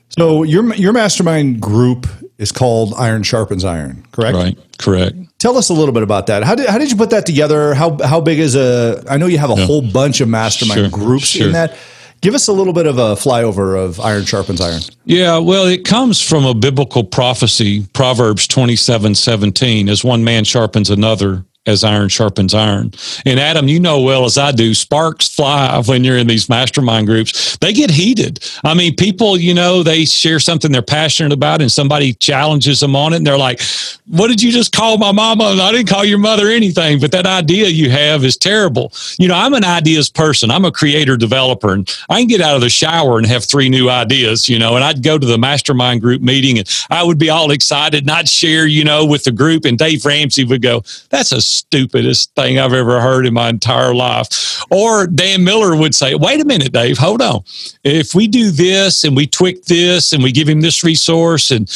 So 0.10 0.44
your 0.44 0.74
your 0.76 0.94
mastermind 0.94 1.62
group 1.62 2.08
is 2.38 2.52
called 2.52 2.94
Iron 2.98 3.24
Sharpens 3.24 3.64
Iron, 3.64 4.06
correct? 4.12 4.36
Right, 4.36 4.58
correct. 4.78 5.16
Tell 5.40 5.58
us 5.58 5.70
a 5.70 5.74
little 5.74 5.94
bit 5.94 6.04
about 6.04 6.28
that. 6.28 6.44
How 6.44 6.56
did 6.56 6.68
how 6.68 6.78
did 6.78 6.92
you 6.92 6.98
put 6.98 7.12
that 7.12 7.26
together? 7.26 7.74
How 7.74 7.98
how 8.04 8.22
big 8.22 8.40
is 8.40 8.56
a? 8.56 9.04
I 9.10 9.18
know 9.18 9.28
you 9.28 9.38
have 9.38 9.52
a 9.52 9.56
yeah. 9.56 9.66
whole 9.66 9.82
bunch 9.82 10.22
of 10.22 10.28
mastermind 10.28 10.80
sure, 10.80 10.90
groups 10.90 11.26
sure. 11.28 11.48
in 11.48 11.54
that. 11.54 11.78
Give 12.22 12.34
us 12.34 12.48
a 12.48 12.54
little 12.54 12.74
bit 12.74 12.88
of 12.88 12.98
a 12.98 13.14
flyover 13.16 13.78
of 13.78 14.00
iron 14.00 14.26
sharpens 14.26 14.60
iron. 14.60 14.82
Yeah, 15.04 15.38
well, 15.38 15.68
it 15.68 15.86
comes 15.86 16.20
from 16.20 16.46
a 16.46 16.56
biblical 16.56 17.04
prophecy, 17.04 17.86
Proverbs 17.94 18.48
27 18.48 19.14
17. 19.14 19.90
As 19.90 20.04
one 20.04 20.24
man 20.24 20.44
sharpens 20.44 20.90
another, 20.90 21.46
as 21.66 21.84
iron 21.84 22.10
sharpens 22.10 22.54
iron. 22.54 22.92
And 23.26 23.40
Adam, 23.40 23.68
you 23.68 23.80
know 23.80 24.02
well 24.02 24.26
as 24.26 24.38
I 24.38 24.52
do, 24.52 24.74
sparks 24.74 25.28
fly 25.28 25.82
when 25.86 26.04
you're 26.04 26.18
in 26.18 26.28
these 26.28 26.48
mastermind 26.48 27.08
groups. 27.08 27.58
They 27.58 27.74
get 27.74 27.90
heated. 27.90 28.44
I 28.64 28.74
mean, 28.74 28.96
people, 28.96 29.38
you 29.38 29.54
know, 29.54 29.82
they 29.82 30.06
share 30.06 30.40
something 30.40 30.72
they're 30.72 30.82
passionate 30.82 31.34
about 31.34 31.62
and 31.62 31.72
somebody 31.72 32.14
challenges 32.14 32.80
them 32.80 32.96
on 32.96 33.14
it 33.14 33.18
and 33.18 33.28
they're 33.28 33.38
like, 33.38 33.62
what 34.08 34.28
did 34.28 34.42
you 34.42 34.52
just 34.52 34.72
call 34.72 34.98
my 34.98 35.12
mama? 35.12 35.46
And 35.46 35.62
I 35.62 35.72
didn't 35.72 35.90
call 35.90 36.06
your 36.06 36.20
mother 36.20 36.50
anything, 36.50 37.00
but 37.00 37.12
that 37.12 37.26
idea 37.26 37.68
you 37.68 37.90
have 37.90 38.24
is 38.24 38.38
terrible. 38.38 38.92
You 39.18 39.28
know, 39.28 39.36
I'm 39.36 39.54
an 39.54 39.66
ideas 39.66 40.10
person. 40.10 40.52
I'm 40.52 40.66
a 40.66 40.72
creator 40.72 41.18
developer 41.18 41.74
and 41.74 41.90
I 42.10 42.20
can 42.20 42.28
get 42.28 42.42
out 42.42 42.56
of 42.56 42.62
the 42.62 42.70
shower 42.70 43.18
and 43.18 43.26
have 43.26 43.44
three 43.44 43.70
new 43.70 43.90
ideas, 43.90 44.48
you 44.48 44.60
know, 44.60 44.76
and 44.76 44.84
I'd 44.84 45.02
go 45.02 45.18
to 45.18 45.26
the 45.26 45.38
mastermind 45.38 46.02
group 46.02 46.22
meeting 46.22 46.60
and 46.60 46.86
I 46.92 47.04
would 47.04 47.18
be 47.18 47.30
all 47.30 47.50
excited 47.52 48.04
and 48.04 48.12
I'd 48.12 48.30
share, 48.30 48.68
you 48.68 48.84
know, 48.84 49.06
with 49.06 49.24
the 49.24 49.32
group 49.32 49.66
and 49.66 49.78
Dave 49.78 50.06
Ramsey 50.06 50.44
would 50.44 50.62
go, 50.62 50.84
that's 51.10 51.32
a 51.32 51.42
stupidest 51.58 52.34
thing 52.36 52.60
I've 52.60 52.74
ever 52.74 53.02
heard 53.02 53.26
in 53.26 53.34
my 53.34 53.50
entire 53.50 53.94
life. 53.94 54.64
Or 54.72 55.08
Dan 55.08 55.44
Miller 55.44 55.76
would 55.76 55.96
say, 55.96 56.16
wait 56.16 56.42
a 56.42 56.46
minute, 56.46 56.74
Dave, 56.74 56.98
hold 56.98 57.22
on. 57.22 57.44
If 57.84 58.16
we 58.16 58.28
do 58.28 58.52
this 58.52 59.04
and 59.04 59.16
we 59.16 59.28
tweak 59.28 59.66
this 59.66 60.14
and 60.14 60.24
we 60.24 60.32
give 60.32 60.50
him 60.50 60.62
this 60.62 60.84
resource 60.84 61.52
and 61.52 61.70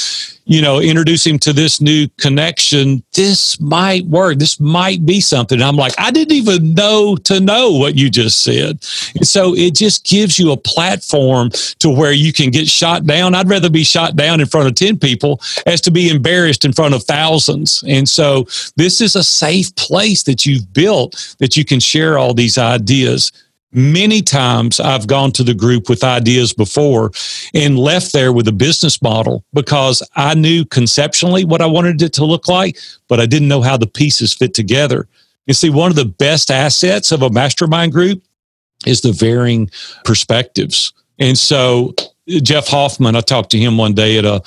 you 0.50 0.63
know, 0.63 0.79
introduce 0.79 1.27
him 1.27 1.38
to 1.38 1.53
this 1.53 1.79
new 1.79 2.07
connection, 2.17 3.03
this 3.13 3.59
might 3.59 4.03
work. 4.07 4.39
This 4.39 4.59
might 4.59 5.05
be 5.05 5.21
something. 5.21 5.59
And 5.59 5.63
I'm 5.63 5.75
like, 5.75 5.93
I 6.00 6.09
didn't 6.09 6.33
even 6.33 6.74
know 6.74 7.15
to 7.17 7.39
know 7.39 7.71
what 7.71 7.95
you 7.95 8.09
just 8.09 8.41
said. 8.41 8.83
And 9.15 9.27
so 9.27 9.55
it 9.55 9.75
just 9.75 10.05
gives 10.05 10.39
you 10.39 10.51
a 10.51 10.57
platform 10.57 11.51
to 11.77 11.89
where 11.91 12.13
you 12.13 12.33
can 12.33 12.50
get 12.50 12.67
shot 12.67 13.05
down. 13.05 13.36
I'd 13.36 13.48
rather 13.48 13.69
be 13.69 13.83
shot 13.83 14.15
down 14.15 14.41
in 14.41 14.48
front 14.48 14.67
of 14.67 14.74
10 14.74 14.98
people 14.98 15.39
as 15.67 15.81
to 15.81 15.91
be 15.91 16.09
embarrassed 16.09 16.65
in 16.65 16.74
front 16.74 16.95
of 16.95 17.03
thousands. 17.03 17.83
And 17.88 18.09
so 18.09 18.48
this 18.75 19.01
is 19.01 19.15
a 19.15 19.24
safe 19.24 19.68
place 19.71 20.23
that 20.23 20.45
you've 20.45 20.73
built 20.73 21.35
that 21.39 21.55
you 21.57 21.65
can 21.65 21.79
share 21.79 22.17
all 22.17 22.33
these 22.33 22.57
ideas 22.57 23.31
Many 23.71 24.23
times 24.23 24.79
I've 24.79 25.05
gone 25.05 25.31
to 25.33 25.43
the 25.43 25.53
group 25.53 25.89
with 25.89 26.03
ideas 26.03 26.53
before 26.53 27.11
and 27.53 27.77
left 27.77 28.13
there 28.13 28.33
with 28.33 28.47
a 28.47 28.51
business 28.51 28.99
model 28.99 29.43
because 29.53 30.01
I 30.15 30.33
knew 30.33 30.65
conceptually 30.65 31.45
what 31.45 31.61
I 31.61 31.67
wanted 31.67 32.01
it 32.01 32.13
to 32.13 32.25
look 32.25 32.47
like, 32.47 32.79
but 33.07 33.19
I 33.19 33.27
didn't 33.27 33.47
know 33.47 33.61
how 33.61 33.77
the 33.77 33.85
pieces 33.85 34.33
fit 34.33 34.55
together. 34.55 35.07
You 35.45 35.53
see, 35.53 35.69
one 35.69 35.91
of 35.91 35.95
the 35.95 36.05
best 36.05 36.49
assets 36.49 37.11
of 37.11 37.21
a 37.21 37.29
mastermind 37.29 37.91
group 37.91 38.23
is 38.88 39.01
the 39.01 39.11
varying 39.11 39.69
perspectives. 40.03 40.91
And 41.19 41.38
so 41.38 41.93
Jeff 42.27 42.67
Hoffman, 42.67 43.15
I 43.15 43.21
talked 43.21 43.51
to 43.51 43.59
him 43.59 43.77
one 43.77 43.93
day 43.93 44.17
at 44.17 44.25
a 44.25 44.41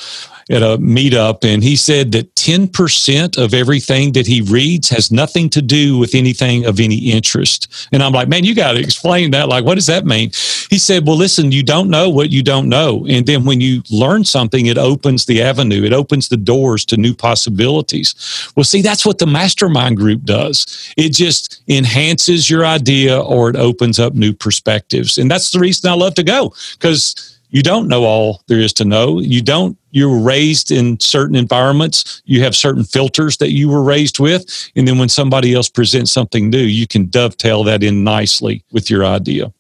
at 0.51 0.63
a 0.63 0.79
meetup, 0.79 1.45
and 1.45 1.63
he 1.63 1.77
said 1.77 2.13
that 2.13 2.35
10% 2.35 3.43
of 3.43 3.55
everything 3.55 4.13
that 4.13 4.27
he 4.27 4.41
reads 4.41 4.89
has 4.89 5.13
nothing 5.13 5.49
to 5.51 5.63
do 5.63 5.99
with 5.99 6.15
anything 6.15 6.65
of 6.67 6.81
any 6.81 7.11
interest. 7.11 7.89
And 7.93 8.03
I'm 8.03 8.13
like, 8.13 8.29
man, 8.29 8.45
you 8.45 8.55
got 8.55 8.73
to 8.73 8.81
explain 8.81 9.31
that. 9.33 9.49
Like, 9.49 9.65
what 9.65 9.77
does 9.77 9.87
that 9.87 10.05
mean? 10.05 10.31
He 10.71 10.79
said, 10.79 11.07
well, 11.07 11.17
listen, 11.17 11.53
you 11.53 11.63
don't 11.63 11.91
know 11.91 12.09
what 12.09 12.31
you 12.31 12.43
don't 12.43 12.69
know. 12.69 13.07
And 13.09 13.27
then 13.27 13.45
when 13.45 13.61
you 13.61 13.83
learn 13.91 14.25
something, 14.25 14.67
it 14.67 14.79
opens 14.79 15.27
the 15.27 15.43
avenue, 15.43 15.85
it 15.85 15.93
opens 15.93 16.29
the 16.29 16.37
doors 16.37 16.85
to 16.87 16.97
new 16.97 17.15
possibilities. 17.15 18.51
Well, 18.57 18.65
see, 18.65 18.83
that's 18.83 19.07
what 19.07 19.19
the 19.19 19.27
mastermind 19.27 19.97
group 19.97 20.25
does. 20.25 20.93
It 20.97 21.11
just 21.11 21.63
enhances 21.69 22.51
your 22.51 22.65
idea 22.65 23.21
or 23.21 23.51
it 23.51 23.57
opens 23.57 23.99
up 23.99 24.15
new 24.15 24.33
perspectives. 24.33 25.19
And 25.19 25.31
that's 25.31 25.51
the 25.51 25.61
reason 25.61 25.91
I 25.91 25.95
love 25.95 26.15
to 26.15 26.23
go 26.23 26.55
because 26.73 27.39
you 27.53 27.63
don't 27.63 27.87
know 27.87 28.05
all 28.05 28.43
there 28.49 28.59
is 28.59 28.73
to 28.73 28.85
know. 28.85 29.21
You 29.21 29.43
don't, 29.43 29.77
you 29.91 30.09
were 30.09 30.19
raised 30.19 30.71
in 30.71 30.99
certain 31.01 31.37
environments. 31.37 32.23
You 32.25 32.43
have 32.43 32.57
certain 32.57 32.83
filters 32.83 33.37
that 33.37 33.51
you 33.51 33.69
were 33.69 33.83
raised 33.83 34.19
with. 34.19 34.71
And 34.75 34.89
then 34.89 34.99
when 34.99 35.11
somebody 35.11 35.55
else 35.55 35.69
presents 35.69 36.11
something 36.11 36.49
new, 36.49 36.63
you 36.63 36.87
can 36.87 37.11
dovetail 37.11 37.63
that 37.65 37.83
in 37.83 38.05
nicely 38.05 38.65
with 38.73 38.89
your 38.89 39.05
idea. 39.05 39.53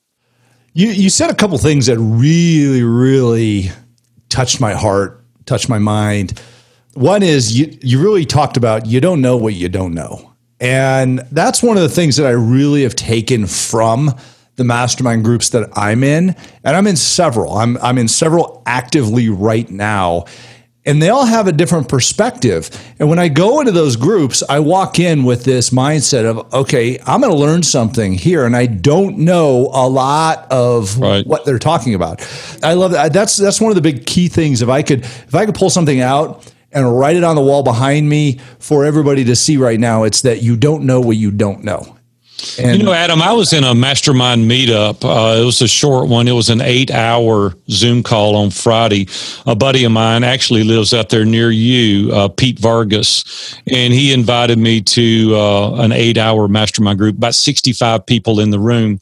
You, 0.72 0.88
you 0.88 1.10
said 1.10 1.28
a 1.28 1.34
couple 1.34 1.58
things 1.58 1.84
that 1.84 1.98
really, 1.98 2.82
really 2.82 3.70
touched 4.30 4.58
my 4.58 4.72
heart, 4.72 5.22
touched 5.44 5.68
my 5.68 5.78
mind. 5.78 6.40
One 6.94 7.22
is 7.22 7.58
you, 7.58 7.78
you 7.82 8.02
really 8.02 8.24
talked 8.24 8.56
about 8.56 8.86
you 8.86 9.02
don't 9.02 9.20
know 9.20 9.36
what 9.36 9.52
you 9.52 9.68
don't 9.68 9.92
know. 9.92 10.32
And 10.60 11.18
that's 11.30 11.62
one 11.62 11.76
of 11.76 11.82
the 11.82 11.90
things 11.90 12.16
that 12.16 12.26
I 12.26 12.30
really 12.30 12.84
have 12.84 12.96
taken 12.96 13.46
from 13.46 14.16
the 14.56 14.64
mastermind 14.64 15.24
groups 15.24 15.50
that 15.50 15.70
I'm 15.76 16.04
in, 16.04 16.36
and 16.64 16.76
I'm 16.76 16.86
in 16.86 16.96
several. 16.96 17.54
I'm 17.56 17.76
I'm 17.78 17.98
in 17.98 18.08
several 18.08 18.62
actively 18.66 19.28
right 19.28 19.68
now. 19.70 20.26
And 20.84 21.00
they 21.00 21.10
all 21.10 21.26
have 21.26 21.46
a 21.46 21.52
different 21.52 21.88
perspective. 21.88 22.68
And 22.98 23.08
when 23.08 23.20
I 23.20 23.28
go 23.28 23.60
into 23.60 23.70
those 23.70 23.94
groups, 23.94 24.42
I 24.48 24.58
walk 24.58 24.98
in 24.98 25.22
with 25.22 25.44
this 25.44 25.70
mindset 25.70 26.24
of, 26.24 26.52
okay, 26.52 26.98
I'm 27.06 27.20
going 27.20 27.32
to 27.32 27.38
learn 27.38 27.62
something 27.62 28.14
here. 28.14 28.44
And 28.44 28.56
I 28.56 28.66
don't 28.66 29.18
know 29.18 29.70
a 29.72 29.88
lot 29.88 30.50
of 30.50 30.98
right. 30.98 31.24
what 31.24 31.44
they're 31.44 31.60
talking 31.60 31.94
about. 31.94 32.26
I 32.64 32.72
love 32.72 32.90
that. 32.90 33.12
That's, 33.12 33.36
that's 33.36 33.60
one 33.60 33.70
of 33.70 33.76
the 33.76 33.80
big 33.80 34.06
key 34.06 34.26
things. 34.26 34.60
If 34.60 34.68
I 34.68 34.82
could, 34.82 35.04
if 35.04 35.34
I 35.36 35.46
could 35.46 35.54
pull 35.54 35.70
something 35.70 36.00
out 36.00 36.52
and 36.72 36.98
write 36.98 37.14
it 37.14 37.22
on 37.22 37.36
the 37.36 37.42
wall 37.42 37.62
behind 37.62 38.08
me 38.08 38.40
for 38.58 38.84
everybody 38.84 39.22
to 39.26 39.36
see 39.36 39.58
right 39.58 39.78
now, 39.78 40.02
it's 40.02 40.22
that 40.22 40.42
you 40.42 40.56
don't 40.56 40.82
know 40.82 41.00
what 41.00 41.16
you 41.16 41.30
don't 41.30 41.62
know. 41.62 41.96
And 42.58 42.78
you 42.78 42.84
know, 42.84 42.92
Adam, 42.92 43.22
I 43.22 43.32
was 43.32 43.52
in 43.52 43.64
a 43.64 43.74
mastermind 43.74 44.50
meetup. 44.50 45.04
Uh, 45.04 45.40
it 45.40 45.44
was 45.44 45.62
a 45.62 45.68
short 45.68 46.08
one. 46.08 46.28
It 46.28 46.32
was 46.32 46.50
an 46.50 46.60
eight-hour 46.60 47.54
Zoom 47.70 48.02
call 48.02 48.36
on 48.36 48.50
Friday. 48.50 49.08
A 49.46 49.54
buddy 49.54 49.84
of 49.84 49.92
mine 49.92 50.24
actually 50.24 50.64
lives 50.64 50.92
out 50.92 51.08
there 51.08 51.24
near 51.24 51.50
you, 51.50 52.12
uh, 52.12 52.28
Pete 52.28 52.58
Vargas, 52.58 53.58
and 53.66 53.92
he 53.92 54.12
invited 54.12 54.58
me 54.58 54.80
to 54.80 55.34
uh, 55.36 55.82
an 55.82 55.92
eight-hour 55.92 56.48
mastermind 56.48 56.98
group. 56.98 57.16
About 57.16 57.34
sixty-five 57.34 58.06
people 58.06 58.40
in 58.40 58.50
the 58.50 58.58
room, 58.58 58.98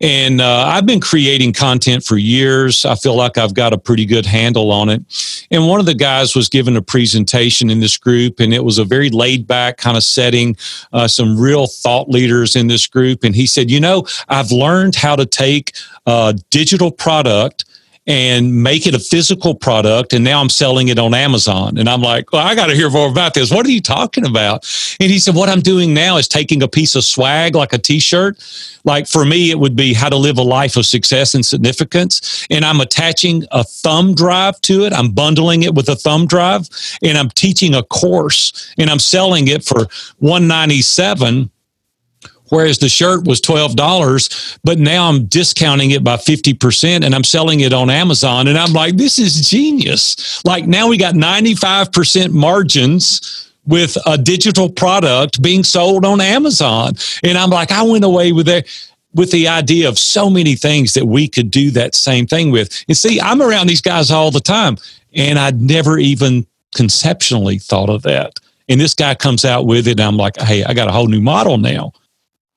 and 0.00 0.40
uh, 0.40 0.64
I've 0.66 0.86
been 0.86 1.00
creating 1.00 1.54
content 1.54 2.04
for 2.04 2.16
years. 2.16 2.84
I 2.84 2.94
feel 2.94 3.14
like 3.14 3.38
I've 3.38 3.54
got 3.54 3.72
a 3.72 3.78
pretty 3.78 4.04
good 4.04 4.26
handle 4.26 4.70
on 4.70 4.88
it. 4.88 5.02
And 5.50 5.66
one 5.66 5.80
of 5.80 5.86
the 5.86 5.94
guys 5.94 6.34
was 6.34 6.48
giving 6.48 6.76
a 6.76 6.82
presentation 6.82 7.70
in 7.70 7.80
this 7.80 7.96
group, 7.96 8.40
and 8.40 8.52
it 8.52 8.64
was 8.64 8.78
a 8.78 8.84
very 8.84 9.10
laid-back 9.10 9.78
kind 9.78 9.96
of 9.96 10.02
setting. 10.02 10.56
Uh, 10.92 11.08
some 11.08 11.40
real 11.40 11.66
thought 11.66 12.08
leaders 12.08 12.56
in 12.56 12.65
in 12.66 12.68
this 12.68 12.86
group, 12.86 13.22
and 13.22 13.34
he 13.34 13.46
said, 13.46 13.70
You 13.70 13.80
know, 13.80 14.06
I've 14.28 14.50
learned 14.50 14.96
how 14.96 15.16
to 15.16 15.24
take 15.24 15.72
a 16.06 16.38
digital 16.50 16.90
product 16.90 17.64
and 18.06 18.62
make 18.62 18.86
it 18.86 18.94
a 18.94 18.98
physical 18.98 19.54
product. 19.54 20.12
And 20.12 20.22
now 20.22 20.40
I'm 20.40 20.48
selling 20.48 20.88
it 20.88 20.98
on 20.98 21.12
Amazon. 21.12 21.76
And 21.76 21.88
I'm 21.88 22.00
like, 22.00 22.32
well, 22.32 22.46
I 22.46 22.54
got 22.54 22.66
to 22.66 22.74
hear 22.74 22.88
more 22.88 23.08
about 23.08 23.34
this. 23.34 23.50
What 23.50 23.66
are 23.66 23.70
you 23.70 23.80
talking 23.80 24.24
about? 24.24 24.64
And 25.00 25.10
he 25.10 25.18
said, 25.18 25.34
what 25.34 25.48
I'm 25.48 25.60
doing 25.60 25.92
now 25.92 26.16
is 26.16 26.28
taking 26.28 26.62
a 26.62 26.68
piece 26.68 26.94
of 26.94 27.02
swag, 27.02 27.56
like 27.56 27.72
a 27.72 27.78
t 27.78 27.98
shirt. 27.98 28.38
Like 28.84 29.08
for 29.08 29.24
me, 29.24 29.50
it 29.50 29.58
would 29.58 29.74
be 29.74 29.92
how 29.92 30.08
to 30.08 30.16
live 30.16 30.38
a 30.38 30.42
life 30.42 30.76
of 30.76 30.86
success 30.86 31.34
and 31.34 31.44
significance. 31.44 32.46
And 32.48 32.64
I'm 32.64 32.80
attaching 32.80 33.44
a 33.50 33.64
thumb 33.64 34.14
drive 34.14 34.60
to 34.62 34.84
it. 34.84 34.92
I'm 34.92 35.10
bundling 35.10 35.64
it 35.64 35.74
with 35.74 35.88
a 35.88 35.96
thumb 35.96 36.26
drive 36.26 36.68
and 37.02 37.18
I'm 37.18 37.30
teaching 37.30 37.74
a 37.74 37.82
course 37.82 38.72
and 38.78 38.88
I'm 38.88 39.00
selling 39.00 39.48
it 39.48 39.64
for 39.64 39.88
197 40.18 41.50
whereas 42.48 42.78
the 42.78 42.88
shirt 42.88 43.26
was 43.26 43.40
$12 43.40 44.58
but 44.64 44.78
now 44.78 45.08
i'm 45.08 45.26
discounting 45.26 45.90
it 45.90 46.04
by 46.04 46.16
50% 46.16 47.04
and 47.04 47.14
i'm 47.14 47.24
selling 47.24 47.60
it 47.60 47.72
on 47.72 47.90
amazon. 47.90 48.48
And 48.48 48.58
i'm 48.58 48.72
like 48.72 48.96
this 48.96 49.18
is 49.18 49.48
genius. 49.48 50.44
Like 50.44 50.66
now 50.66 50.88
we 50.88 50.96
got 50.96 51.14
95% 51.14 52.32
margins 52.32 53.52
with 53.66 53.96
a 54.06 54.16
digital 54.16 54.70
product 54.70 55.42
being 55.42 55.64
sold 55.64 56.04
on 56.04 56.20
amazon. 56.20 56.94
And 57.22 57.38
i'm 57.38 57.50
like 57.50 57.72
i 57.72 57.82
went 57.82 58.04
away 58.04 58.32
with 58.32 58.46
that 58.46 58.66
with 59.14 59.30
the 59.30 59.48
idea 59.48 59.88
of 59.88 59.98
so 59.98 60.28
many 60.28 60.56
things 60.56 60.92
that 60.92 61.06
we 61.06 61.26
could 61.26 61.50
do 61.50 61.70
that 61.70 61.94
same 61.94 62.26
thing 62.26 62.50
with. 62.50 62.84
And 62.88 62.96
see 62.96 63.20
i'm 63.20 63.42
around 63.42 63.68
these 63.68 63.82
guys 63.82 64.10
all 64.10 64.30
the 64.30 64.40
time 64.40 64.76
and 65.14 65.38
i'd 65.38 65.60
never 65.60 65.98
even 65.98 66.46
conceptually 66.74 67.58
thought 67.58 67.88
of 67.88 68.02
that. 68.02 68.38
And 68.68 68.80
this 68.80 68.94
guy 68.94 69.14
comes 69.14 69.44
out 69.44 69.66
with 69.66 69.86
it 69.86 69.92
and 69.92 70.02
i'm 70.02 70.16
like 70.16 70.40
hey 70.40 70.64
i 70.64 70.74
got 70.74 70.88
a 70.88 70.92
whole 70.92 71.08
new 71.08 71.20
model 71.20 71.58
now 71.58 71.92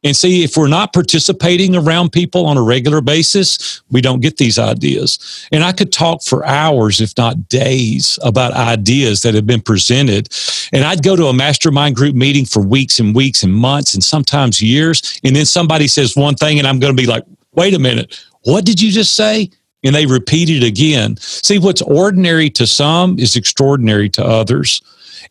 and 0.04 0.16
see, 0.16 0.44
if 0.44 0.56
we're 0.56 0.68
not 0.70 0.94
participating 0.94 1.76
around 1.76 2.12
people 2.12 2.46
on 2.46 2.56
a 2.56 2.62
regular 2.62 3.02
basis, 3.02 3.82
we 3.92 4.00
don't 4.00 4.22
get 4.22 4.38
these 4.38 4.58
ideas. 4.58 5.48
And 5.52 5.62
I 5.62 5.74
could 5.74 5.92
talk 5.92 6.24
for 6.24 6.46
hours, 6.46 7.02
if 7.02 7.14
not 7.18 7.50
days, 7.50 8.18
about 8.24 8.54
ideas 8.54 9.22
that 9.24 9.34
have 9.34 9.46
been 9.46 9.62
presented. 9.62 10.30
And 10.72 10.86
I'd 10.86 11.04
go 11.04 11.18
to 11.18 11.28
a 11.28 11.34
mastermind 11.34 11.98
group 11.98 12.16
meeting 12.16 12.46
for 12.46 12.62
weeks 12.62 13.00
and 13.00 13.14
weeks 13.14 13.44
and 13.44 13.54
months 13.54 13.94
and 13.94 14.04
sometimes 14.04 14.62
years. 14.62 15.20
And 15.26 15.36
then 15.36 15.46
somebody 15.46 15.88
says 15.88 16.16
one 16.16 16.36
thing, 16.36 16.60
and 16.60 16.68
I'm 16.68 16.80
going 16.80 16.96
to 16.96 17.02
be 17.02 17.08
like, 17.08 17.26
wait 17.54 17.74
a 17.74 17.80
minute, 17.80 18.24
what 18.44 18.66
did 18.66 18.82
you 18.82 18.92
just 18.92 19.16
say? 19.16 19.50
And 19.84 19.94
they 19.94 20.06
repeat 20.06 20.50
it 20.50 20.64
again. 20.64 21.18
See, 21.18 21.60
what's 21.60 21.82
ordinary 21.82 22.50
to 22.52 22.66
some 22.66 23.20
is 23.20 23.36
extraordinary 23.36 24.10
to 24.12 24.26
others. 24.26 24.82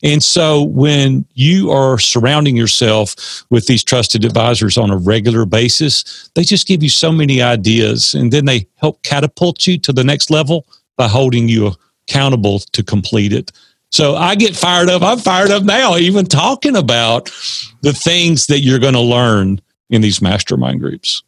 And 0.02 0.23
so 0.23 0.62
when 0.62 1.25
you 1.35 1.71
are 1.71 1.99
surrounding 1.99 2.57
yourself 2.57 3.45
with 3.50 3.67
these 3.67 3.83
trusted 3.83 4.25
advisors 4.25 4.78
on 4.78 4.90
a 4.90 4.97
regular 4.97 5.45
basis, 5.45 6.31
they 6.35 6.45
just 6.45 6.67
give 6.67 6.83
you 6.83 6.88
so 6.88 7.11
many 7.11 7.43
ideas 7.43 8.14
and 8.14 8.33
then 8.33 8.45
they 8.45 8.69
help 8.76 9.02
catapult 9.02 9.67
you 9.67 9.78
to 9.78 9.93
the 9.93 10.05
next 10.05 10.31
level 10.31 10.67
by 10.97 11.09
holding 11.09 11.49
you 11.49 11.73
accountable 12.09 12.61
to 12.61 12.83
complete 12.83 13.33
it. 13.33 13.52
So 13.90 14.17
I 14.17 14.35
get 14.35 14.55
fired 14.55 14.90
up. 14.90 15.02
I'm 15.02 15.19
fired 15.19 15.50
up 15.50 15.62
now, 15.62 15.97
even 15.97 16.26
talking 16.26 16.76
about 16.76 17.31
the 17.81 17.93
things 17.93 18.47
that 18.47 18.61
you're 18.61 18.78
going 18.78 18.95
to 18.95 19.00
learn 19.00 19.61
in 19.90 20.02
these 20.02 20.21
mastermind 20.21 20.81
groups. 20.81 21.23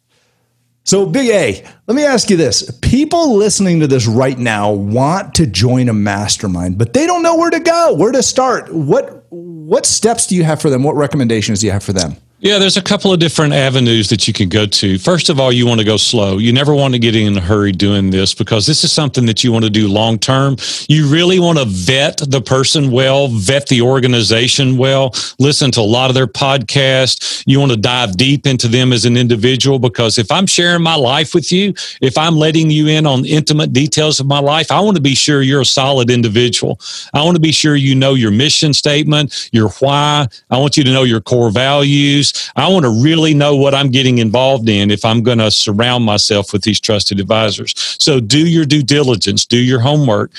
So, 0.83 1.05
Big 1.05 1.29
A, 1.29 1.63
let 1.87 1.95
me 1.95 2.03
ask 2.03 2.29
you 2.29 2.37
this. 2.37 2.69
People 2.81 3.35
listening 3.35 3.79
to 3.81 3.87
this 3.87 4.07
right 4.07 4.37
now 4.37 4.71
want 4.71 5.35
to 5.35 5.45
join 5.45 5.89
a 5.89 5.93
mastermind, 5.93 6.77
but 6.77 6.93
they 6.93 7.05
don't 7.05 7.21
know 7.21 7.35
where 7.35 7.51
to 7.51 7.59
go, 7.59 7.93
where 7.93 8.11
to 8.11 8.23
start. 8.23 8.73
What 8.73 9.25
what 9.29 9.85
steps 9.85 10.27
do 10.27 10.35
you 10.35 10.43
have 10.43 10.61
for 10.61 10.69
them? 10.69 10.83
What 10.83 10.95
recommendations 10.95 11.61
do 11.61 11.67
you 11.67 11.71
have 11.71 11.83
for 11.83 11.93
them? 11.93 12.15
Yeah, 12.43 12.57
there's 12.57 12.75
a 12.75 12.81
couple 12.81 13.13
of 13.13 13.19
different 13.19 13.53
avenues 13.53 14.09
that 14.09 14.27
you 14.27 14.33
can 14.33 14.49
go 14.49 14.65
to. 14.65 14.97
First 14.97 15.29
of 15.29 15.39
all, 15.39 15.51
you 15.51 15.67
want 15.67 15.79
to 15.79 15.85
go 15.85 15.95
slow. 15.95 16.39
You 16.39 16.51
never 16.51 16.73
want 16.73 16.95
to 16.95 16.99
get 16.99 17.15
in 17.15 17.37
a 17.37 17.39
hurry 17.39 17.71
doing 17.71 18.09
this 18.09 18.33
because 18.33 18.65
this 18.65 18.83
is 18.83 18.91
something 18.91 19.27
that 19.27 19.43
you 19.43 19.51
want 19.51 19.63
to 19.63 19.69
do 19.69 19.87
long 19.87 20.17
term. 20.17 20.55
You 20.89 21.07
really 21.07 21.39
want 21.39 21.59
to 21.59 21.65
vet 21.65 22.17
the 22.17 22.41
person 22.41 22.89
well, 22.89 23.27
vet 23.27 23.67
the 23.67 23.83
organization 23.83 24.75
well, 24.75 25.13
listen 25.37 25.69
to 25.73 25.81
a 25.81 25.83
lot 25.83 26.09
of 26.09 26.15
their 26.15 26.25
podcasts. 26.25 27.43
You 27.45 27.59
want 27.59 27.73
to 27.73 27.77
dive 27.77 28.17
deep 28.17 28.47
into 28.47 28.67
them 28.67 28.91
as 28.91 29.05
an 29.05 29.17
individual 29.17 29.77
because 29.77 30.17
if 30.17 30.31
I'm 30.31 30.47
sharing 30.47 30.81
my 30.81 30.95
life 30.95 31.35
with 31.35 31.51
you, 31.51 31.75
if 32.01 32.17
I'm 32.17 32.35
letting 32.35 32.71
you 32.71 32.87
in 32.87 33.05
on 33.05 33.23
intimate 33.23 33.71
details 33.71 34.19
of 34.19 34.25
my 34.25 34.39
life, 34.39 34.71
I 34.71 34.79
want 34.79 34.95
to 34.97 35.03
be 35.03 35.13
sure 35.13 35.43
you're 35.43 35.61
a 35.61 35.65
solid 35.65 36.09
individual. 36.09 36.79
I 37.13 37.23
want 37.23 37.35
to 37.35 37.41
be 37.41 37.51
sure 37.51 37.75
you 37.75 37.93
know 37.93 38.15
your 38.15 38.31
mission 38.31 38.73
statement, 38.73 39.49
your 39.51 39.69
why. 39.73 40.25
I 40.49 40.57
want 40.57 40.75
you 40.75 40.83
to 40.85 40.91
know 40.91 41.03
your 41.03 41.21
core 41.21 41.51
values. 41.51 42.30
I 42.55 42.67
want 42.69 42.85
to 42.85 43.03
really 43.03 43.33
know 43.33 43.55
what 43.55 43.73
I'm 43.73 43.89
getting 43.89 44.17
involved 44.17 44.69
in 44.69 44.91
if 44.91 45.05
I'm 45.05 45.23
going 45.23 45.37
to 45.39 45.51
surround 45.51 46.03
myself 46.03 46.53
with 46.53 46.63
these 46.63 46.79
trusted 46.79 47.19
advisors. 47.19 47.73
So 47.99 48.19
do 48.19 48.47
your 48.47 48.65
due 48.65 48.83
diligence, 48.83 49.45
do 49.45 49.57
your 49.57 49.79
homework. 49.79 50.31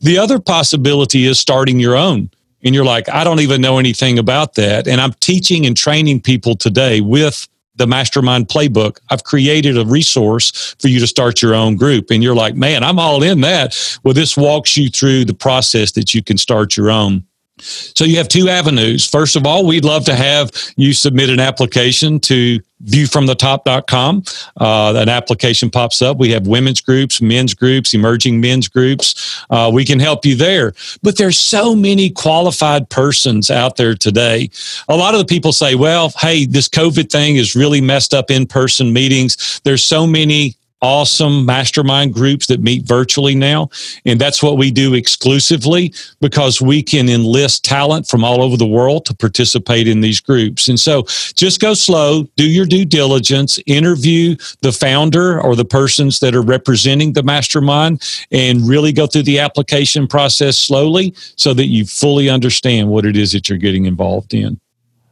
The 0.00 0.18
other 0.18 0.38
possibility 0.38 1.26
is 1.26 1.38
starting 1.38 1.80
your 1.80 1.96
own. 1.96 2.30
And 2.62 2.74
you're 2.74 2.84
like, 2.84 3.08
I 3.08 3.24
don't 3.24 3.40
even 3.40 3.60
know 3.60 3.78
anything 3.78 4.18
about 4.18 4.54
that. 4.54 4.86
And 4.86 5.00
I'm 5.00 5.14
teaching 5.14 5.64
and 5.66 5.76
training 5.76 6.20
people 6.20 6.56
today 6.56 7.00
with 7.00 7.48
the 7.76 7.86
mastermind 7.86 8.48
playbook. 8.48 8.98
I've 9.08 9.24
created 9.24 9.78
a 9.78 9.86
resource 9.86 10.74
for 10.78 10.88
you 10.88 11.00
to 11.00 11.06
start 11.06 11.40
your 11.40 11.54
own 11.54 11.76
group. 11.76 12.10
And 12.10 12.22
you're 12.22 12.34
like, 12.34 12.54
man, 12.54 12.84
I'm 12.84 12.98
all 12.98 13.22
in 13.22 13.40
that. 13.40 13.98
Well, 14.04 14.12
this 14.12 14.36
walks 14.36 14.76
you 14.76 14.90
through 14.90 15.24
the 15.24 15.34
process 15.34 15.92
that 15.92 16.14
you 16.14 16.22
can 16.22 16.36
start 16.36 16.76
your 16.76 16.90
own. 16.90 17.24
So 17.60 18.04
you 18.04 18.16
have 18.16 18.28
two 18.28 18.48
avenues. 18.48 19.06
First 19.06 19.36
of 19.36 19.46
all, 19.46 19.66
we'd 19.66 19.84
love 19.84 20.04
to 20.06 20.14
have 20.14 20.50
you 20.76 20.92
submit 20.92 21.30
an 21.30 21.40
application 21.40 22.20
to 22.20 22.60
viewfromthetop.com. 22.84 24.24
Uh, 24.56 24.94
an 24.96 25.08
application 25.08 25.70
pops 25.70 26.00
up. 26.02 26.16
We 26.18 26.30
have 26.30 26.46
women's 26.46 26.80
groups, 26.80 27.20
men's 27.20 27.54
groups, 27.54 27.94
emerging 27.94 28.40
men's 28.40 28.68
groups. 28.68 29.44
Uh, 29.50 29.70
we 29.72 29.84
can 29.84 30.00
help 30.00 30.24
you 30.24 30.34
there. 30.34 30.72
But 31.02 31.18
there's 31.18 31.38
so 31.38 31.74
many 31.74 32.10
qualified 32.10 32.88
persons 32.88 33.50
out 33.50 33.76
there 33.76 33.94
today. 33.94 34.50
A 34.88 34.96
lot 34.96 35.14
of 35.14 35.20
the 35.20 35.26
people 35.26 35.52
say, 35.52 35.74
well, 35.74 36.12
hey, 36.18 36.46
this 36.46 36.68
COVID 36.68 37.10
thing 37.10 37.36
has 37.36 37.54
really 37.54 37.80
messed 37.80 38.14
up 38.14 38.30
in-person 38.30 38.92
meetings. 38.92 39.60
There's 39.64 39.84
so 39.84 40.06
many 40.06 40.56
awesome 40.82 41.44
mastermind 41.44 42.14
groups 42.14 42.46
that 42.46 42.60
meet 42.60 42.84
virtually 42.86 43.34
now. 43.34 43.68
And 44.04 44.20
that's 44.20 44.42
what 44.42 44.56
we 44.56 44.70
do 44.70 44.94
exclusively 44.94 45.92
because 46.20 46.60
we 46.60 46.82
can 46.82 47.08
enlist 47.08 47.64
talent 47.64 48.06
from 48.06 48.24
all 48.24 48.42
over 48.42 48.56
the 48.56 48.66
world 48.66 49.04
to 49.06 49.14
participate 49.14 49.86
in 49.86 50.00
these 50.00 50.20
groups. 50.20 50.68
And 50.68 50.78
so 50.78 51.02
just 51.34 51.60
go 51.60 51.74
slow, 51.74 52.24
do 52.36 52.48
your 52.48 52.66
due 52.66 52.84
diligence, 52.84 53.58
interview 53.66 54.36
the 54.62 54.72
founder 54.72 55.40
or 55.40 55.54
the 55.54 55.64
persons 55.64 56.20
that 56.20 56.34
are 56.34 56.42
representing 56.42 57.12
the 57.12 57.22
mastermind, 57.22 58.02
and 58.30 58.66
really 58.68 58.92
go 58.92 59.06
through 59.06 59.24
the 59.24 59.38
application 59.38 60.06
process 60.06 60.56
slowly 60.56 61.14
so 61.36 61.54
that 61.54 61.66
you 61.66 61.84
fully 61.84 62.28
understand 62.28 62.88
what 62.88 63.04
it 63.04 63.16
is 63.16 63.32
that 63.32 63.48
you're 63.48 63.58
getting 63.58 63.84
involved 63.84 64.34
in. 64.34 64.58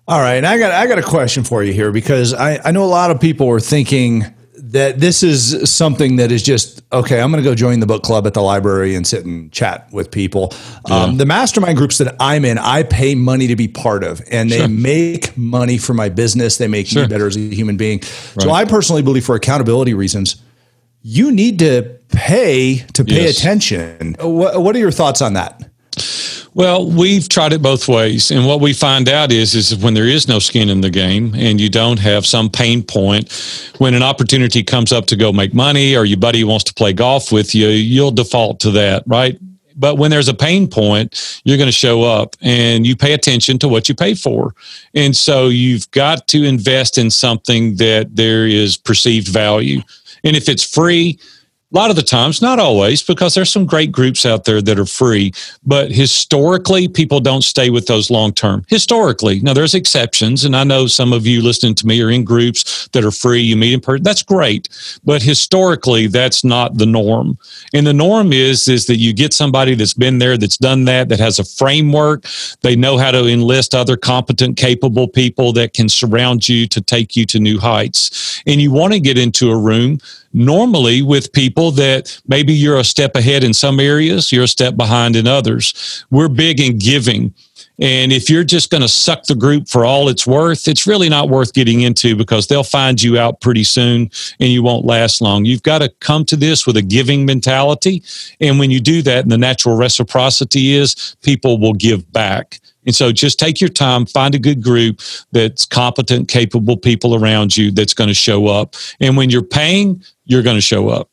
All 0.07 0.21
right. 0.21 0.37
And 0.37 0.47
I 0.47 0.57
got 0.57 0.73
I 0.73 0.87
got 0.87 0.99
a 0.99 1.03
question 1.03 1.45
for 1.45 1.63
you 1.63 1.75
here 1.75 1.93
because 1.93 2.33
I, 2.33 2.59
I 2.65 2.71
know 2.71 2.83
a 2.83 2.87
lot 2.87 3.11
of 3.11 3.21
people 3.21 3.47
are 3.51 3.61
thinking 3.61 4.25
that 4.71 5.01
this 5.01 5.23
is 5.23 5.71
something 5.71 6.17
that 6.17 6.31
is 6.31 6.43
just 6.43 6.83
okay. 6.93 7.21
I'm 7.21 7.31
going 7.31 7.43
to 7.43 7.49
go 7.49 7.55
join 7.55 7.81
the 7.81 7.87
book 7.87 8.03
club 8.03 8.27
at 8.27 8.35
the 8.35 8.43
library 8.43 8.95
and 8.95 9.07
sit 9.07 9.25
and 9.25 9.51
chat 9.53 9.91
with 9.93 10.11
people. 10.11 10.53
Yeah. 10.89 10.97
Um, 10.97 11.17
the 11.17 11.27
mastermind 11.27 11.79
groups 11.79 11.99
that 11.99 12.15
I'm 12.21 12.45
in, 12.45 12.59
I 12.59 12.83
pay 12.83 13.15
money 13.15 13.47
to 13.47 13.57
be 13.57 13.69
part 13.69 14.05
of, 14.05 14.21
and 14.31 14.51
they 14.51 14.59
sure. 14.59 14.69
make 14.69 15.37
money 15.37 15.79
for 15.79 15.95
my 15.95 16.09
business. 16.09 16.59
They 16.59 16.69
make 16.69 16.87
sure. 16.87 17.03
me 17.03 17.09
better 17.09 17.27
as 17.27 17.37
a 17.37 17.41
human 17.41 17.77
being. 17.77 17.99
Right. 18.01 18.43
So 18.43 18.51
I 18.51 18.65
personally 18.65 19.03
believe, 19.03 19.25
for 19.25 19.35
accountability 19.35 19.95
reasons, 19.95 20.43
you 21.03 21.33
need 21.33 21.59
to 21.61 21.99
pay 22.09 22.79
to 22.95 23.05
pay 23.05 23.25
yes. 23.25 23.39
attention. 23.39 24.17
What, 24.21 24.61
what 24.63 24.77
are 24.77 24.79
your 24.79 24.91
thoughts 24.91 25.23
on 25.23 25.35
that? 25.35 25.68
Well, 26.59 26.91
we've 26.91 27.29
tried 27.29 27.53
it 27.53 27.63
both 27.63 27.87
ways, 27.87 28.33
and 28.33 28.45
what 28.45 28.61
we 28.61 28.73
find 28.73 29.09
out 29.09 29.31
is 29.31 29.55
is 29.55 29.77
when 29.77 29.95
there 29.95 30.09
is 30.09 30.27
no 30.27 30.41
skin 30.41 30.69
in 30.69 30.81
the 30.81 30.91
game, 30.91 31.33
and 31.37 31.61
you 31.61 31.69
don't 31.69 32.01
have 32.01 32.27
some 32.27 32.51
pain 32.51 32.83
point, 32.83 33.31
when 33.79 33.95
an 33.95 34.03
opportunity 34.03 34.65
comes 34.65 34.91
up 34.91 35.07
to 35.07 35.15
go 35.15 35.33
make 35.33 35.55
money, 35.55 35.97
or 35.97 36.05
your 36.05 36.19
buddy 36.19 36.43
wants 36.43 36.65
to 36.65 36.75
play 36.75 36.93
golf 36.93 37.31
with 37.31 37.55
you, 37.55 37.69
you'll 37.69 38.11
default 38.11 38.59
to 38.59 38.73
that, 38.73 39.05
right? 39.07 39.39
But 39.77 39.99
when 39.99 40.11
there's 40.11 40.27
a 40.27 40.35
pain 40.35 40.67
point, 40.67 41.41
you're 41.45 41.59
going 41.59 41.69
to 41.69 41.73
show 41.73 42.03
up 42.03 42.35
and 42.43 42.85
you 42.85 42.97
pay 42.97 43.13
attention 43.13 43.61
to 43.61 43.69
what 43.69 43.89
you 43.89 43.95
pay 43.95 44.15
for. 44.15 44.53
And 44.95 45.17
so 45.17 45.47
you've 45.47 45.89
got 45.93 46.27
to 46.27 46.43
invest 46.43 46.99
in 46.99 47.09
something 47.09 47.77
that 47.77 48.17
there 48.17 48.49
is 48.49 48.77
perceived 48.77 49.29
value. 49.29 49.81
And 50.25 50.35
if 50.35 50.49
it's 50.49 50.65
free, 50.65 51.21
a 51.71 51.77
lot 51.77 51.91
of 51.91 51.97
the 51.97 52.03
times, 52.03 52.41
not 52.41 52.59
always, 52.59 53.03
because 53.03 53.35
there's 53.35 53.53
some 53.53 53.67
great 53.67 53.93
groups 53.93 54.25
out 54.25 54.45
there 54.45 54.63
that 54.63 54.79
are 54.79 54.87
free, 54.87 55.33
but 55.67 55.91
historically, 55.91 56.89
people 56.89 57.21
don't 57.21 57.45
stay 57.45 57.69
with 57.69 57.87
those 57.87 58.11
long 58.11 58.33
term. 58.33 58.65
Historically, 58.69 59.41
now 59.41 59.53
there's 59.53 59.75
exceptions, 59.75 60.47
and 60.47 60.57
I 60.57 60.65
know 60.65 60.87
some 60.87 61.13
of 61.13 61.27
you 61.27 61.43
listening 61.43 61.75
to 61.77 61.87
me 61.87 62.01
are 62.01 62.11
in 62.11 62.25
groups 62.25 62.89
that 62.93 63.05
are 63.05 63.11
free. 63.11 63.41
You 63.41 63.57
meet 63.57 63.75
in 63.75 63.81
person, 63.81 64.03
that's 64.03 64.23
great, 64.23 64.71
but 65.05 65.23
historically, 65.23 66.07
that's 66.07 66.43
not 66.43 66.79
the 66.79 66.87
norm. 66.87 67.37
And 67.75 67.87
the 67.87 67.93
norm 67.93 68.33
is 68.33 68.67
is 68.67 68.87
that 68.87 68.97
you 68.97 69.13
get 69.13 69.35
somebody 69.35 69.75
that's 69.75 69.95
been 69.95 70.19
there, 70.19 70.39
that's 70.39 70.57
done 70.57 70.87
that, 70.87 71.11
that 71.11 71.21
has 71.21 71.39
a 71.39 71.45
framework. 71.45 72.25
They 72.63 72.77
know 72.77 72.97
how 72.97 73.11
to 73.11 73.27
enlist 73.27 73.75
other 73.75 73.99
competent, 73.99 74.57
capable 74.57 75.07
people 75.07 75.53
that 75.53 75.75
can 75.75 75.91
surround 75.91 76.49
you 76.49 76.67
to 76.69 76.81
take 76.81 77.15
you 77.15 77.27
to 77.27 77.39
new 77.39 77.59
heights. 77.59 78.43
And 78.47 78.59
you 78.59 78.73
want 78.73 78.95
to 78.95 79.01
get 79.01 79.19
into 79.19 79.51
a 79.51 79.59
room 79.59 79.99
normally 80.33 81.03
with 81.03 81.33
people 81.33 81.71
that 81.73 82.21
maybe 82.27 82.53
you're 82.53 82.79
a 82.79 82.85
step 82.85 83.15
ahead 83.15 83.45
in 83.45 83.55
some 83.55 83.81
areas, 83.81 84.31
you're 84.33 84.45
a 84.45 84.49
step 84.49 84.77
behind 84.77 85.17
in 85.17 85.27
others. 85.27 86.05
We're 86.11 86.29
big 86.29 86.61
in 86.61 86.79
giving. 86.79 87.35
And 87.81 88.13
if 88.13 88.29
you're 88.29 88.45
just 88.45 88.71
going 88.71 88.81
to 88.81 88.89
suck 88.89 89.25
the 89.25 89.37
group 89.37 89.69
for 89.69 89.85
all 89.85 90.09
it's 90.09 90.27
worth, 90.27 90.67
it's 90.67 90.87
really 90.87 91.09
not 91.09 91.29
worth 91.29 91.53
getting 91.53 91.83
into 91.83 92.17
because 92.17 92.49
they'll 92.49 92.65
find 92.65 93.01
you 93.01 93.19
out 93.19 93.41
pretty 93.41 93.63
soon 93.63 94.11
and 94.41 94.51
you 94.51 94.63
won't 94.63 94.85
last 94.85 95.21
long. 95.21 95.45
You've 95.45 95.63
got 95.63 95.79
to 95.79 95.89
come 96.01 96.25
to 96.27 96.37
this 96.37 96.67
with 96.67 96.77
a 96.77 96.83
giving 96.83 97.25
mentality. 97.25 98.03
And 98.41 98.59
when 98.59 98.73
you 98.73 98.81
do 98.81 99.01
that, 99.03 99.23
and 99.23 99.31
the 99.31 99.39
natural 99.39 99.77
reciprocity 99.77 100.75
is 100.75 101.17
people 101.23 101.59
will 101.59 101.75
give 101.75 102.11
back. 102.13 102.61
And 102.85 102.95
so 102.95 103.13
just 103.13 103.39
take 103.39 103.61
your 103.61 103.69
time, 103.69 104.07
find 104.07 104.35
a 104.35 104.39
good 104.39 104.63
group 104.63 105.01
that's 105.31 105.65
competent, 105.65 106.29
capable 106.29 106.77
people 106.77 107.15
around 107.15 107.57
you 107.57 107.71
that's 107.71 107.95
going 107.95 108.09
to 108.09 108.15
show 108.15 108.47
up. 108.47 108.75
And 108.99 109.17
when 109.17 109.31
you're 109.31 109.43
paying, 109.43 110.03
you're 110.25 110.43
going 110.43 110.57
to 110.57 110.63
show 110.63 110.89
up. 110.89 111.11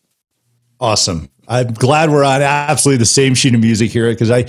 Awesome. 0.80 1.30
I'm 1.48 1.74
glad 1.74 2.10
we're 2.10 2.24
on 2.24 2.42
absolutely 2.42 2.98
the 2.98 3.06
same 3.06 3.36
sheet 3.36 3.54
of 3.54 3.62
music 3.62 3.92
here 3.92 4.10
because 4.10 4.32
I. 4.32 4.48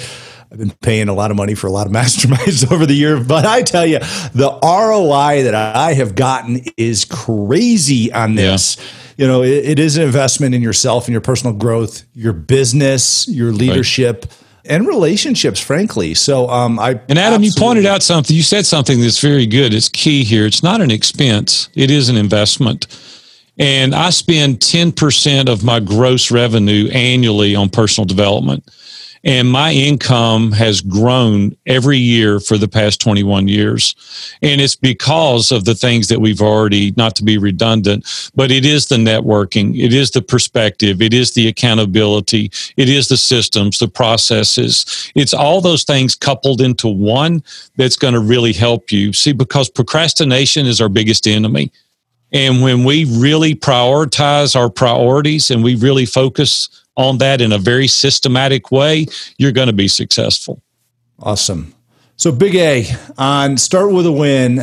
I've 0.50 0.58
been 0.58 0.70
paying 0.70 1.08
a 1.08 1.14
lot 1.14 1.30
of 1.30 1.36
money 1.36 1.54
for 1.54 1.66
a 1.66 1.70
lot 1.70 1.86
of 1.86 1.92
masterminds 2.00 2.70
over 2.70 2.86
the 2.86 2.94
year, 2.94 3.22
but 3.22 3.46
I 3.46 3.62
tell 3.62 3.86
you, 3.86 3.98
the 3.98 4.58
ROI 4.62 5.42
that 5.44 5.54
I 5.54 5.94
have 5.94 6.14
gotten 6.14 6.62
is 6.76 7.04
crazy 7.04 8.12
on 8.12 8.34
this. 8.34 8.76
Yeah. 8.76 8.84
You 9.18 9.26
know, 9.26 9.42
it, 9.42 9.64
it 9.64 9.78
is 9.78 9.96
an 9.96 10.02
investment 10.02 10.54
in 10.54 10.62
yourself 10.62 11.06
and 11.06 11.12
your 11.12 11.22
personal 11.22 11.54
growth, 11.54 12.04
your 12.14 12.32
business, 12.32 13.26
your 13.28 13.52
leadership. 13.52 14.26
Right 14.28 14.42
and 14.68 14.84
relationships, 14.84 15.60
frankly. 15.60 16.12
So, 16.12 16.48
um, 16.50 16.80
I 16.80 17.00
and 17.08 17.20
Adam, 17.20 17.44
you 17.44 17.52
pointed 17.56 17.86
out 17.86 18.02
something. 18.02 18.34
You 18.34 18.42
said 18.42 18.66
something 18.66 19.00
that's 19.00 19.20
very 19.20 19.46
good. 19.46 19.72
It's 19.72 19.88
key 19.88 20.24
here. 20.24 20.44
It's 20.44 20.60
not 20.60 20.80
an 20.80 20.90
expense; 20.90 21.68
it 21.74 21.88
is 21.88 22.08
an 22.08 22.16
investment. 22.16 22.86
And 23.58 23.94
I 23.94 24.10
spend 24.10 24.60
10% 24.60 25.48
of 25.48 25.64
my 25.64 25.80
gross 25.80 26.30
revenue 26.30 26.90
annually 26.90 27.56
on 27.56 27.70
personal 27.70 28.04
development. 28.04 28.68
And 29.26 29.50
my 29.50 29.72
income 29.72 30.52
has 30.52 30.80
grown 30.80 31.56
every 31.66 31.98
year 31.98 32.38
for 32.38 32.56
the 32.56 32.68
past 32.68 33.00
21 33.00 33.48
years. 33.48 33.96
And 34.40 34.60
it's 34.60 34.76
because 34.76 35.50
of 35.50 35.64
the 35.64 35.74
things 35.74 36.06
that 36.06 36.20
we've 36.20 36.40
already, 36.40 36.94
not 36.96 37.16
to 37.16 37.24
be 37.24 37.36
redundant, 37.36 38.30
but 38.36 38.52
it 38.52 38.64
is 38.64 38.86
the 38.86 38.96
networking, 38.96 39.76
it 39.76 39.92
is 39.92 40.12
the 40.12 40.22
perspective, 40.22 41.02
it 41.02 41.12
is 41.12 41.32
the 41.32 41.48
accountability, 41.48 42.52
it 42.76 42.88
is 42.88 43.08
the 43.08 43.16
systems, 43.16 43.80
the 43.80 43.88
processes. 43.88 45.10
It's 45.16 45.34
all 45.34 45.60
those 45.60 45.82
things 45.82 46.14
coupled 46.14 46.60
into 46.60 46.86
one 46.86 47.42
that's 47.74 47.96
going 47.96 48.14
to 48.14 48.20
really 48.20 48.52
help 48.52 48.92
you. 48.92 49.12
See, 49.12 49.32
because 49.32 49.68
procrastination 49.68 50.66
is 50.66 50.80
our 50.80 50.88
biggest 50.88 51.26
enemy. 51.26 51.72
And 52.32 52.62
when 52.62 52.84
we 52.84 53.04
really 53.04 53.54
prioritize 53.54 54.56
our 54.56 54.68
priorities 54.68 55.50
and 55.50 55.62
we 55.62 55.76
really 55.76 56.06
focus 56.06 56.68
on 56.96 57.18
that 57.18 57.40
in 57.40 57.52
a 57.52 57.58
very 57.58 57.86
systematic 57.86 58.70
way, 58.70 59.06
you're 59.38 59.52
going 59.52 59.68
to 59.68 59.72
be 59.72 59.88
successful. 59.88 60.62
Awesome. 61.18 61.74
So, 62.16 62.32
Big 62.32 62.54
A, 62.56 62.86
on 63.18 63.58
Start 63.58 63.92
with 63.92 64.06
a 64.06 64.12
Win, 64.12 64.60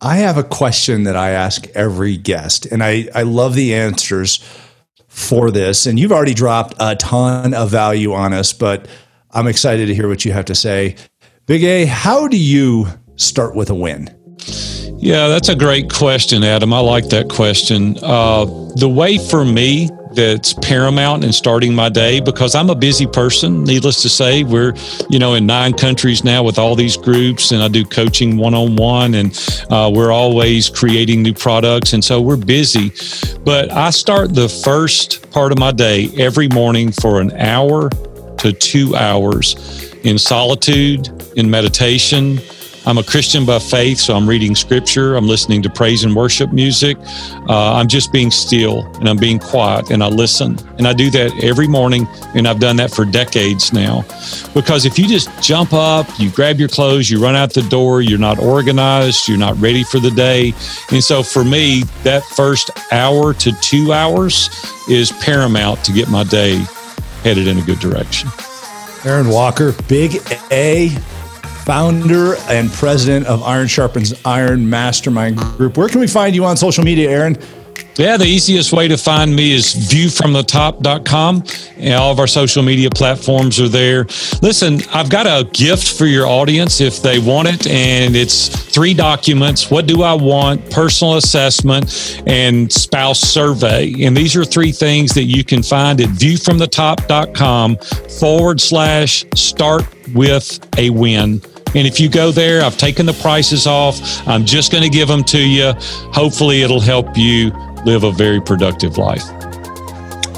I 0.00 0.16
have 0.16 0.36
a 0.36 0.42
question 0.42 1.04
that 1.04 1.16
I 1.16 1.30
ask 1.30 1.66
every 1.68 2.16
guest, 2.16 2.66
and 2.66 2.82
I, 2.82 3.08
I 3.14 3.22
love 3.22 3.54
the 3.54 3.74
answers 3.74 4.46
for 5.08 5.50
this. 5.50 5.86
And 5.86 5.98
you've 5.98 6.12
already 6.12 6.34
dropped 6.34 6.74
a 6.78 6.96
ton 6.96 7.54
of 7.54 7.70
value 7.70 8.12
on 8.12 8.32
us, 8.32 8.52
but 8.52 8.88
I'm 9.30 9.46
excited 9.46 9.86
to 9.86 9.94
hear 9.94 10.08
what 10.08 10.24
you 10.24 10.32
have 10.32 10.44
to 10.46 10.54
say. 10.54 10.96
Big 11.46 11.64
A, 11.64 11.86
how 11.86 12.28
do 12.28 12.36
you 12.36 12.86
start 13.16 13.54
with 13.54 13.70
a 13.70 13.74
win? 13.74 14.14
Yeah, 14.98 15.28
that's 15.28 15.50
a 15.50 15.54
great 15.54 15.92
question, 15.92 16.42
Adam. 16.42 16.72
I 16.72 16.80
like 16.80 17.08
that 17.10 17.28
question. 17.28 17.96
Uh, 18.02 18.46
the 18.76 18.88
way 18.88 19.18
for 19.18 19.44
me 19.44 19.90
that's 20.12 20.54
paramount 20.54 21.22
in 21.22 21.32
starting 21.32 21.74
my 21.74 21.90
day 21.90 22.20
because 22.20 22.54
I'm 22.54 22.70
a 22.70 22.74
busy 22.74 23.06
person. 23.06 23.62
Needless 23.62 24.00
to 24.02 24.08
say, 24.08 24.42
we're 24.42 24.72
you 25.10 25.18
know 25.18 25.34
in 25.34 25.44
nine 25.46 25.74
countries 25.74 26.24
now 26.24 26.42
with 26.42 26.58
all 26.58 26.74
these 26.74 26.96
groups, 26.96 27.52
and 27.52 27.62
I 27.62 27.68
do 27.68 27.84
coaching 27.84 28.38
one 28.38 28.54
on 28.54 28.76
one, 28.76 29.14
and 29.14 29.38
uh, 29.70 29.90
we're 29.94 30.12
always 30.12 30.70
creating 30.70 31.22
new 31.22 31.34
products, 31.34 31.92
and 31.92 32.02
so 32.02 32.20
we're 32.20 32.36
busy. 32.36 32.90
But 33.44 33.70
I 33.72 33.90
start 33.90 34.34
the 34.34 34.48
first 34.48 35.30
part 35.30 35.52
of 35.52 35.58
my 35.58 35.72
day 35.72 36.08
every 36.16 36.48
morning 36.48 36.90
for 36.90 37.20
an 37.20 37.32
hour 37.32 37.90
to 38.38 38.52
two 38.52 38.96
hours 38.96 39.92
in 40.04 40.18
solitude, 40.18 41.10
in 41.36 41.50
meditation 41.50 42.40
I'm 42.86 42.98
a 42.98 43.02
Christian 43.02 43.44
by 43.44 43.58
faith, 43.58 43.98
so 43.98 44.14
I'm 44.14 44.28
reading 44.28 44.54
scripture, 44.54 45.16
I'm 45.16 45.26
listening 45.26 45.60
to 45.62 45.68
praise 45.68 46.04
and 46.04 46.14
worship 46.14 46.52
music. 46.52 46.96
Uh, 47.48 47.74
I'm 47.74 47.88
just 47.88 48.12
being 48.12 48.30
still 48.30 48.86
and 49.00 49.08
I'm 49.08 49.16
being 49.16 49.40
quiet 49.40 49.90
and 49.90 50.04
I 50.04 50.06
listen. 50.06 50.56
And 50.78 50.86
I 50.86 50.92
do 50.92 51.10
that 51.10 51.32
every 51.42 51.66
morning, 51.66 52.06
and 52.36 52.46
I've 52.46 52.60
done 52.60 52.76
that 52.76 52.92
for 52.92 53.04
decades 53.04 53.72
now. 53.72 54.02
Because 54.54 54.84
if 54.84 55.00
you 55.00 55.08
just 55.08 55.28
jump 55.42 55.72
up, 55.72 56.06
you 56.20 56.30
grab 56.30 56.60
your 56.60 56.68
clothes, 56.68 57.10
you 57.10 57.20
run 57.20 57.34
out 57.34 57.52
the 57.52 57.62
door, 57.62 58.02
you're 58.02 58.20
not 58.20 58.38
organized, 58.38 59.26
you're 59.26 59.36
not 59.36 59.60
ready 59.60 59.82
for 59.82 59.98
the 59.98 60.12
day. 60.12 60.54
And 60.92 61.02
so 61.02 61.24
for 61.24 61.42
me, 61.42 61.82
that 62.04 62.22
first 62.22 62.70
hour 62.92 63.34
to 63.34 63.52
two 63.60 63.92
hours 63.92 64.48
is 64.88 65.10
paramount 65.20 65.82
to 65.86 65.92
get 65.92 66.08
my 66.08 66.22
day 66.22 66.64
headed 67.24 67.48
in 67.48 67.58
a 67.58 67.62
good 67.62 67.80
direction. 67.80 68.28
Aaron 69.04 69.28
Walker, 69.28 69.72
Big 69.88 70.22
A, 70.52 70.96
founder 71.66 72.36
and 72.48 72.70
president 72.70 73.26
of 73.26 73.42
Iron 73.42 73.66
Sharpens 73.66 74.14
Iron 74.24 74.70
Mastermind 74.70 75.36
Group. 75.36 75.76
Where 75.76 75.88
can 75.88 76.00
we 76.00 76.06
find 76.06 76.32
you 76.32 76.44
on 76.44 76.56
social 76.56 76.84
media, 76.84 77.10
Aaron? 77.10 77.36
Yeah, 77.96 78.16
the 78.16 78.26
easiest 78.26 78.72
way 78.72 78.86
to 78.88 78.96
find 78.96 79.34
me 79.34 79.52
is 79.52 79.74
viewfromthetop.com. 79.74 81.44
And 81.78 81.94
all 81.94 82.12
of 82.12 82.20
our 82.20 82.28
social 82.28 82.62
media 82.62 82.88
platforms 82.90 83.58
are 83.58 83.68
there. 83.68 84.04
Listen, 84.42 84.78
I've 84.92 85.10
got 85.10 85.26
a 85.26 85.48
gift 85.50 85.98
for 85.98 86.06
your 86.06 86.26
audience 86.26 86.80
if 86.80 87.02
they 87.02 87.18
want 87.18 87.48
it, 87.48 87.66
and 87.66 88.14
it's 88.14 88.48
three 88.48 88.94
documents 88.94 89.68
What 89.70 89.86
do 89.86 90.02
I 90.02 90.14
want, 90.14 90.70
personal 90.70 91.16
assessment, 91.16 92.22
and 92.26 92.70
spouse 92.70 93.20
survey. 93.20 93.92
And 94.04 94.16
these 94.16 94.36
are 94.36 94.44
three 94.44 94.72
things 94.72 95.14
that 95.14 95.24
you 95.24 95.42
can 95.42 95.64
find 95.64 96.00
at 96.00 96.10
viewfromthetop.com 96.10 97.76
forward 98.20 98.60
slash 98.60 99.24
start 99.34 99.84
with 100.14 100.60
a 100.78 100.90
win. 100.90 101.40
And 101.76 101.86
if 101.86 102.00
you 102.00 102.08
go 102.08 102.32
there, 102.32 102.62
I've 102.62 102.78
taken 102.78 103.04
the 103.04 103.12
prices 103.12 103.66
off. 103.66 104.26
I'm 104.26 104.46
just 104.46 104.72
going 104.72 104.82
to 104.82 104.88
give 104.88 105.08
them 105.08 105.22
to 105.24 105.38
you. 105.38 105.74
Hopefully, 106.12 106.62
it'll 106.62 106.80
help 106.80 107.18
you 107.18 107.50
live 107.84 108.02
a 108.02 108.10
very 108.10 108.40
productive 108.40 108.96
life. 108.96 109.22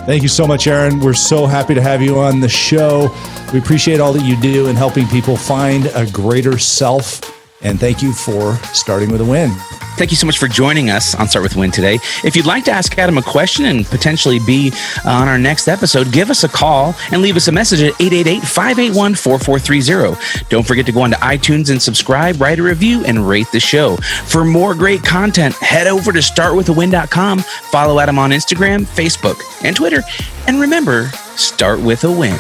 Thank 0.04 0.22
you 0.22 0.28
so 0.28 0.48
much, 0.48 0.66
Aaron. 0.66 0.98
We're 0.98 1.14
so 1.14 1.46
happy 1.46 1.74
to 1.74 1.80
have 1.80 2.02
you 2.02 2.18
on 2.18 2.40
the 2.40 2.48
show. 2.48 3.14
We 3.52 3.60
appreciate 3.60 4.00
all 4.00 4.12
that 4.14 4.24
you 4.24 4.40
do 4.40 4.66
in 4.66 4.74
helping 4.74 5.06
people 5.06 5.36
find 5.36 5.86
a 5.94 6.10
greater 6.10 6.58
self. 6.58 7.20
And 7.62 7.78
thank 7.78 8.02
you 8.02 8.12
for 8.12 8.56
starting 8.72 9.12
with 9.12 9.20
a 9.20 9.24
win. 9.24 9.52
Thank 9.98 10.12
you 10.12 10.16
so 10.16 10.26
much 10.28 10.38
for 10.38 10.46
joining 10.46 10.90
us 10.90 11.16
on 11.16 11.26
Start 11.26 11.42
with 11.42 11.56
Win 11.56 11.72
today. 11.72 11.98
If 12.22 12.36
you'd 12.36 12.46
like 12.46 12.64
to 12.66 12.70
ask 12.70 12.96
Adam 12.98 13.18
a 13.18 13.22
question 13.22 13.64
and 13.64 13.84
potentially 13.84 14.38
be 14.38 14.70
uh, 15.04 15.10
on 15.10 15.26
our 15.26 15.38
next 15.38 15.66
episode, 15.66 16.12
give 16.12 16.30
us 16.30 16.44
a 16.44 16.48
call 16.48 16.94
and 17.10 17.20
leave 17.20 17.34
us 17.34 17.48
a 17.48 17.52
message 17.52 17.80
at 17.80 18.00
888 18.00 18.42
581 18.42 19.14
4430. 19.16 20.44
Don't 20.48 20.64
forget 20.64 20.86
to 20.86 20.92
go 20.92 21.00
onto 21.00 21.16
iTunes 21.16 21.70
and 21.72 21.82
subscribe, 21.82 22.40
write 22.40 22.60
a 22.60 22.62
review, 22.62 23.04
and 23.06 23.28
rate 23.28 23.50
the 23.50 23.58
show. 23.58 23.96
For 23.96 24.44
more 24.44 24.72
great 24.72 25.02
content, 25.02 25.56
head 25.56 25.88
over 25.88 26.12
to 26.12 26.20
startwithawin.com, 26.20 27.40
follow 27.40 27.98
Adam 27.98 28.20
on 28.20 28.30
Instagram, 28.30 28.82
Facebook, 28.82 29.42
and 29.64 29.74
Twitter. 29.74 30.02
And 30.46 30.60
remember, 30.60 31.08
start 31.34 31.80
with 31.80 32.04
a 32.04 32.12
win. 32.12 32.38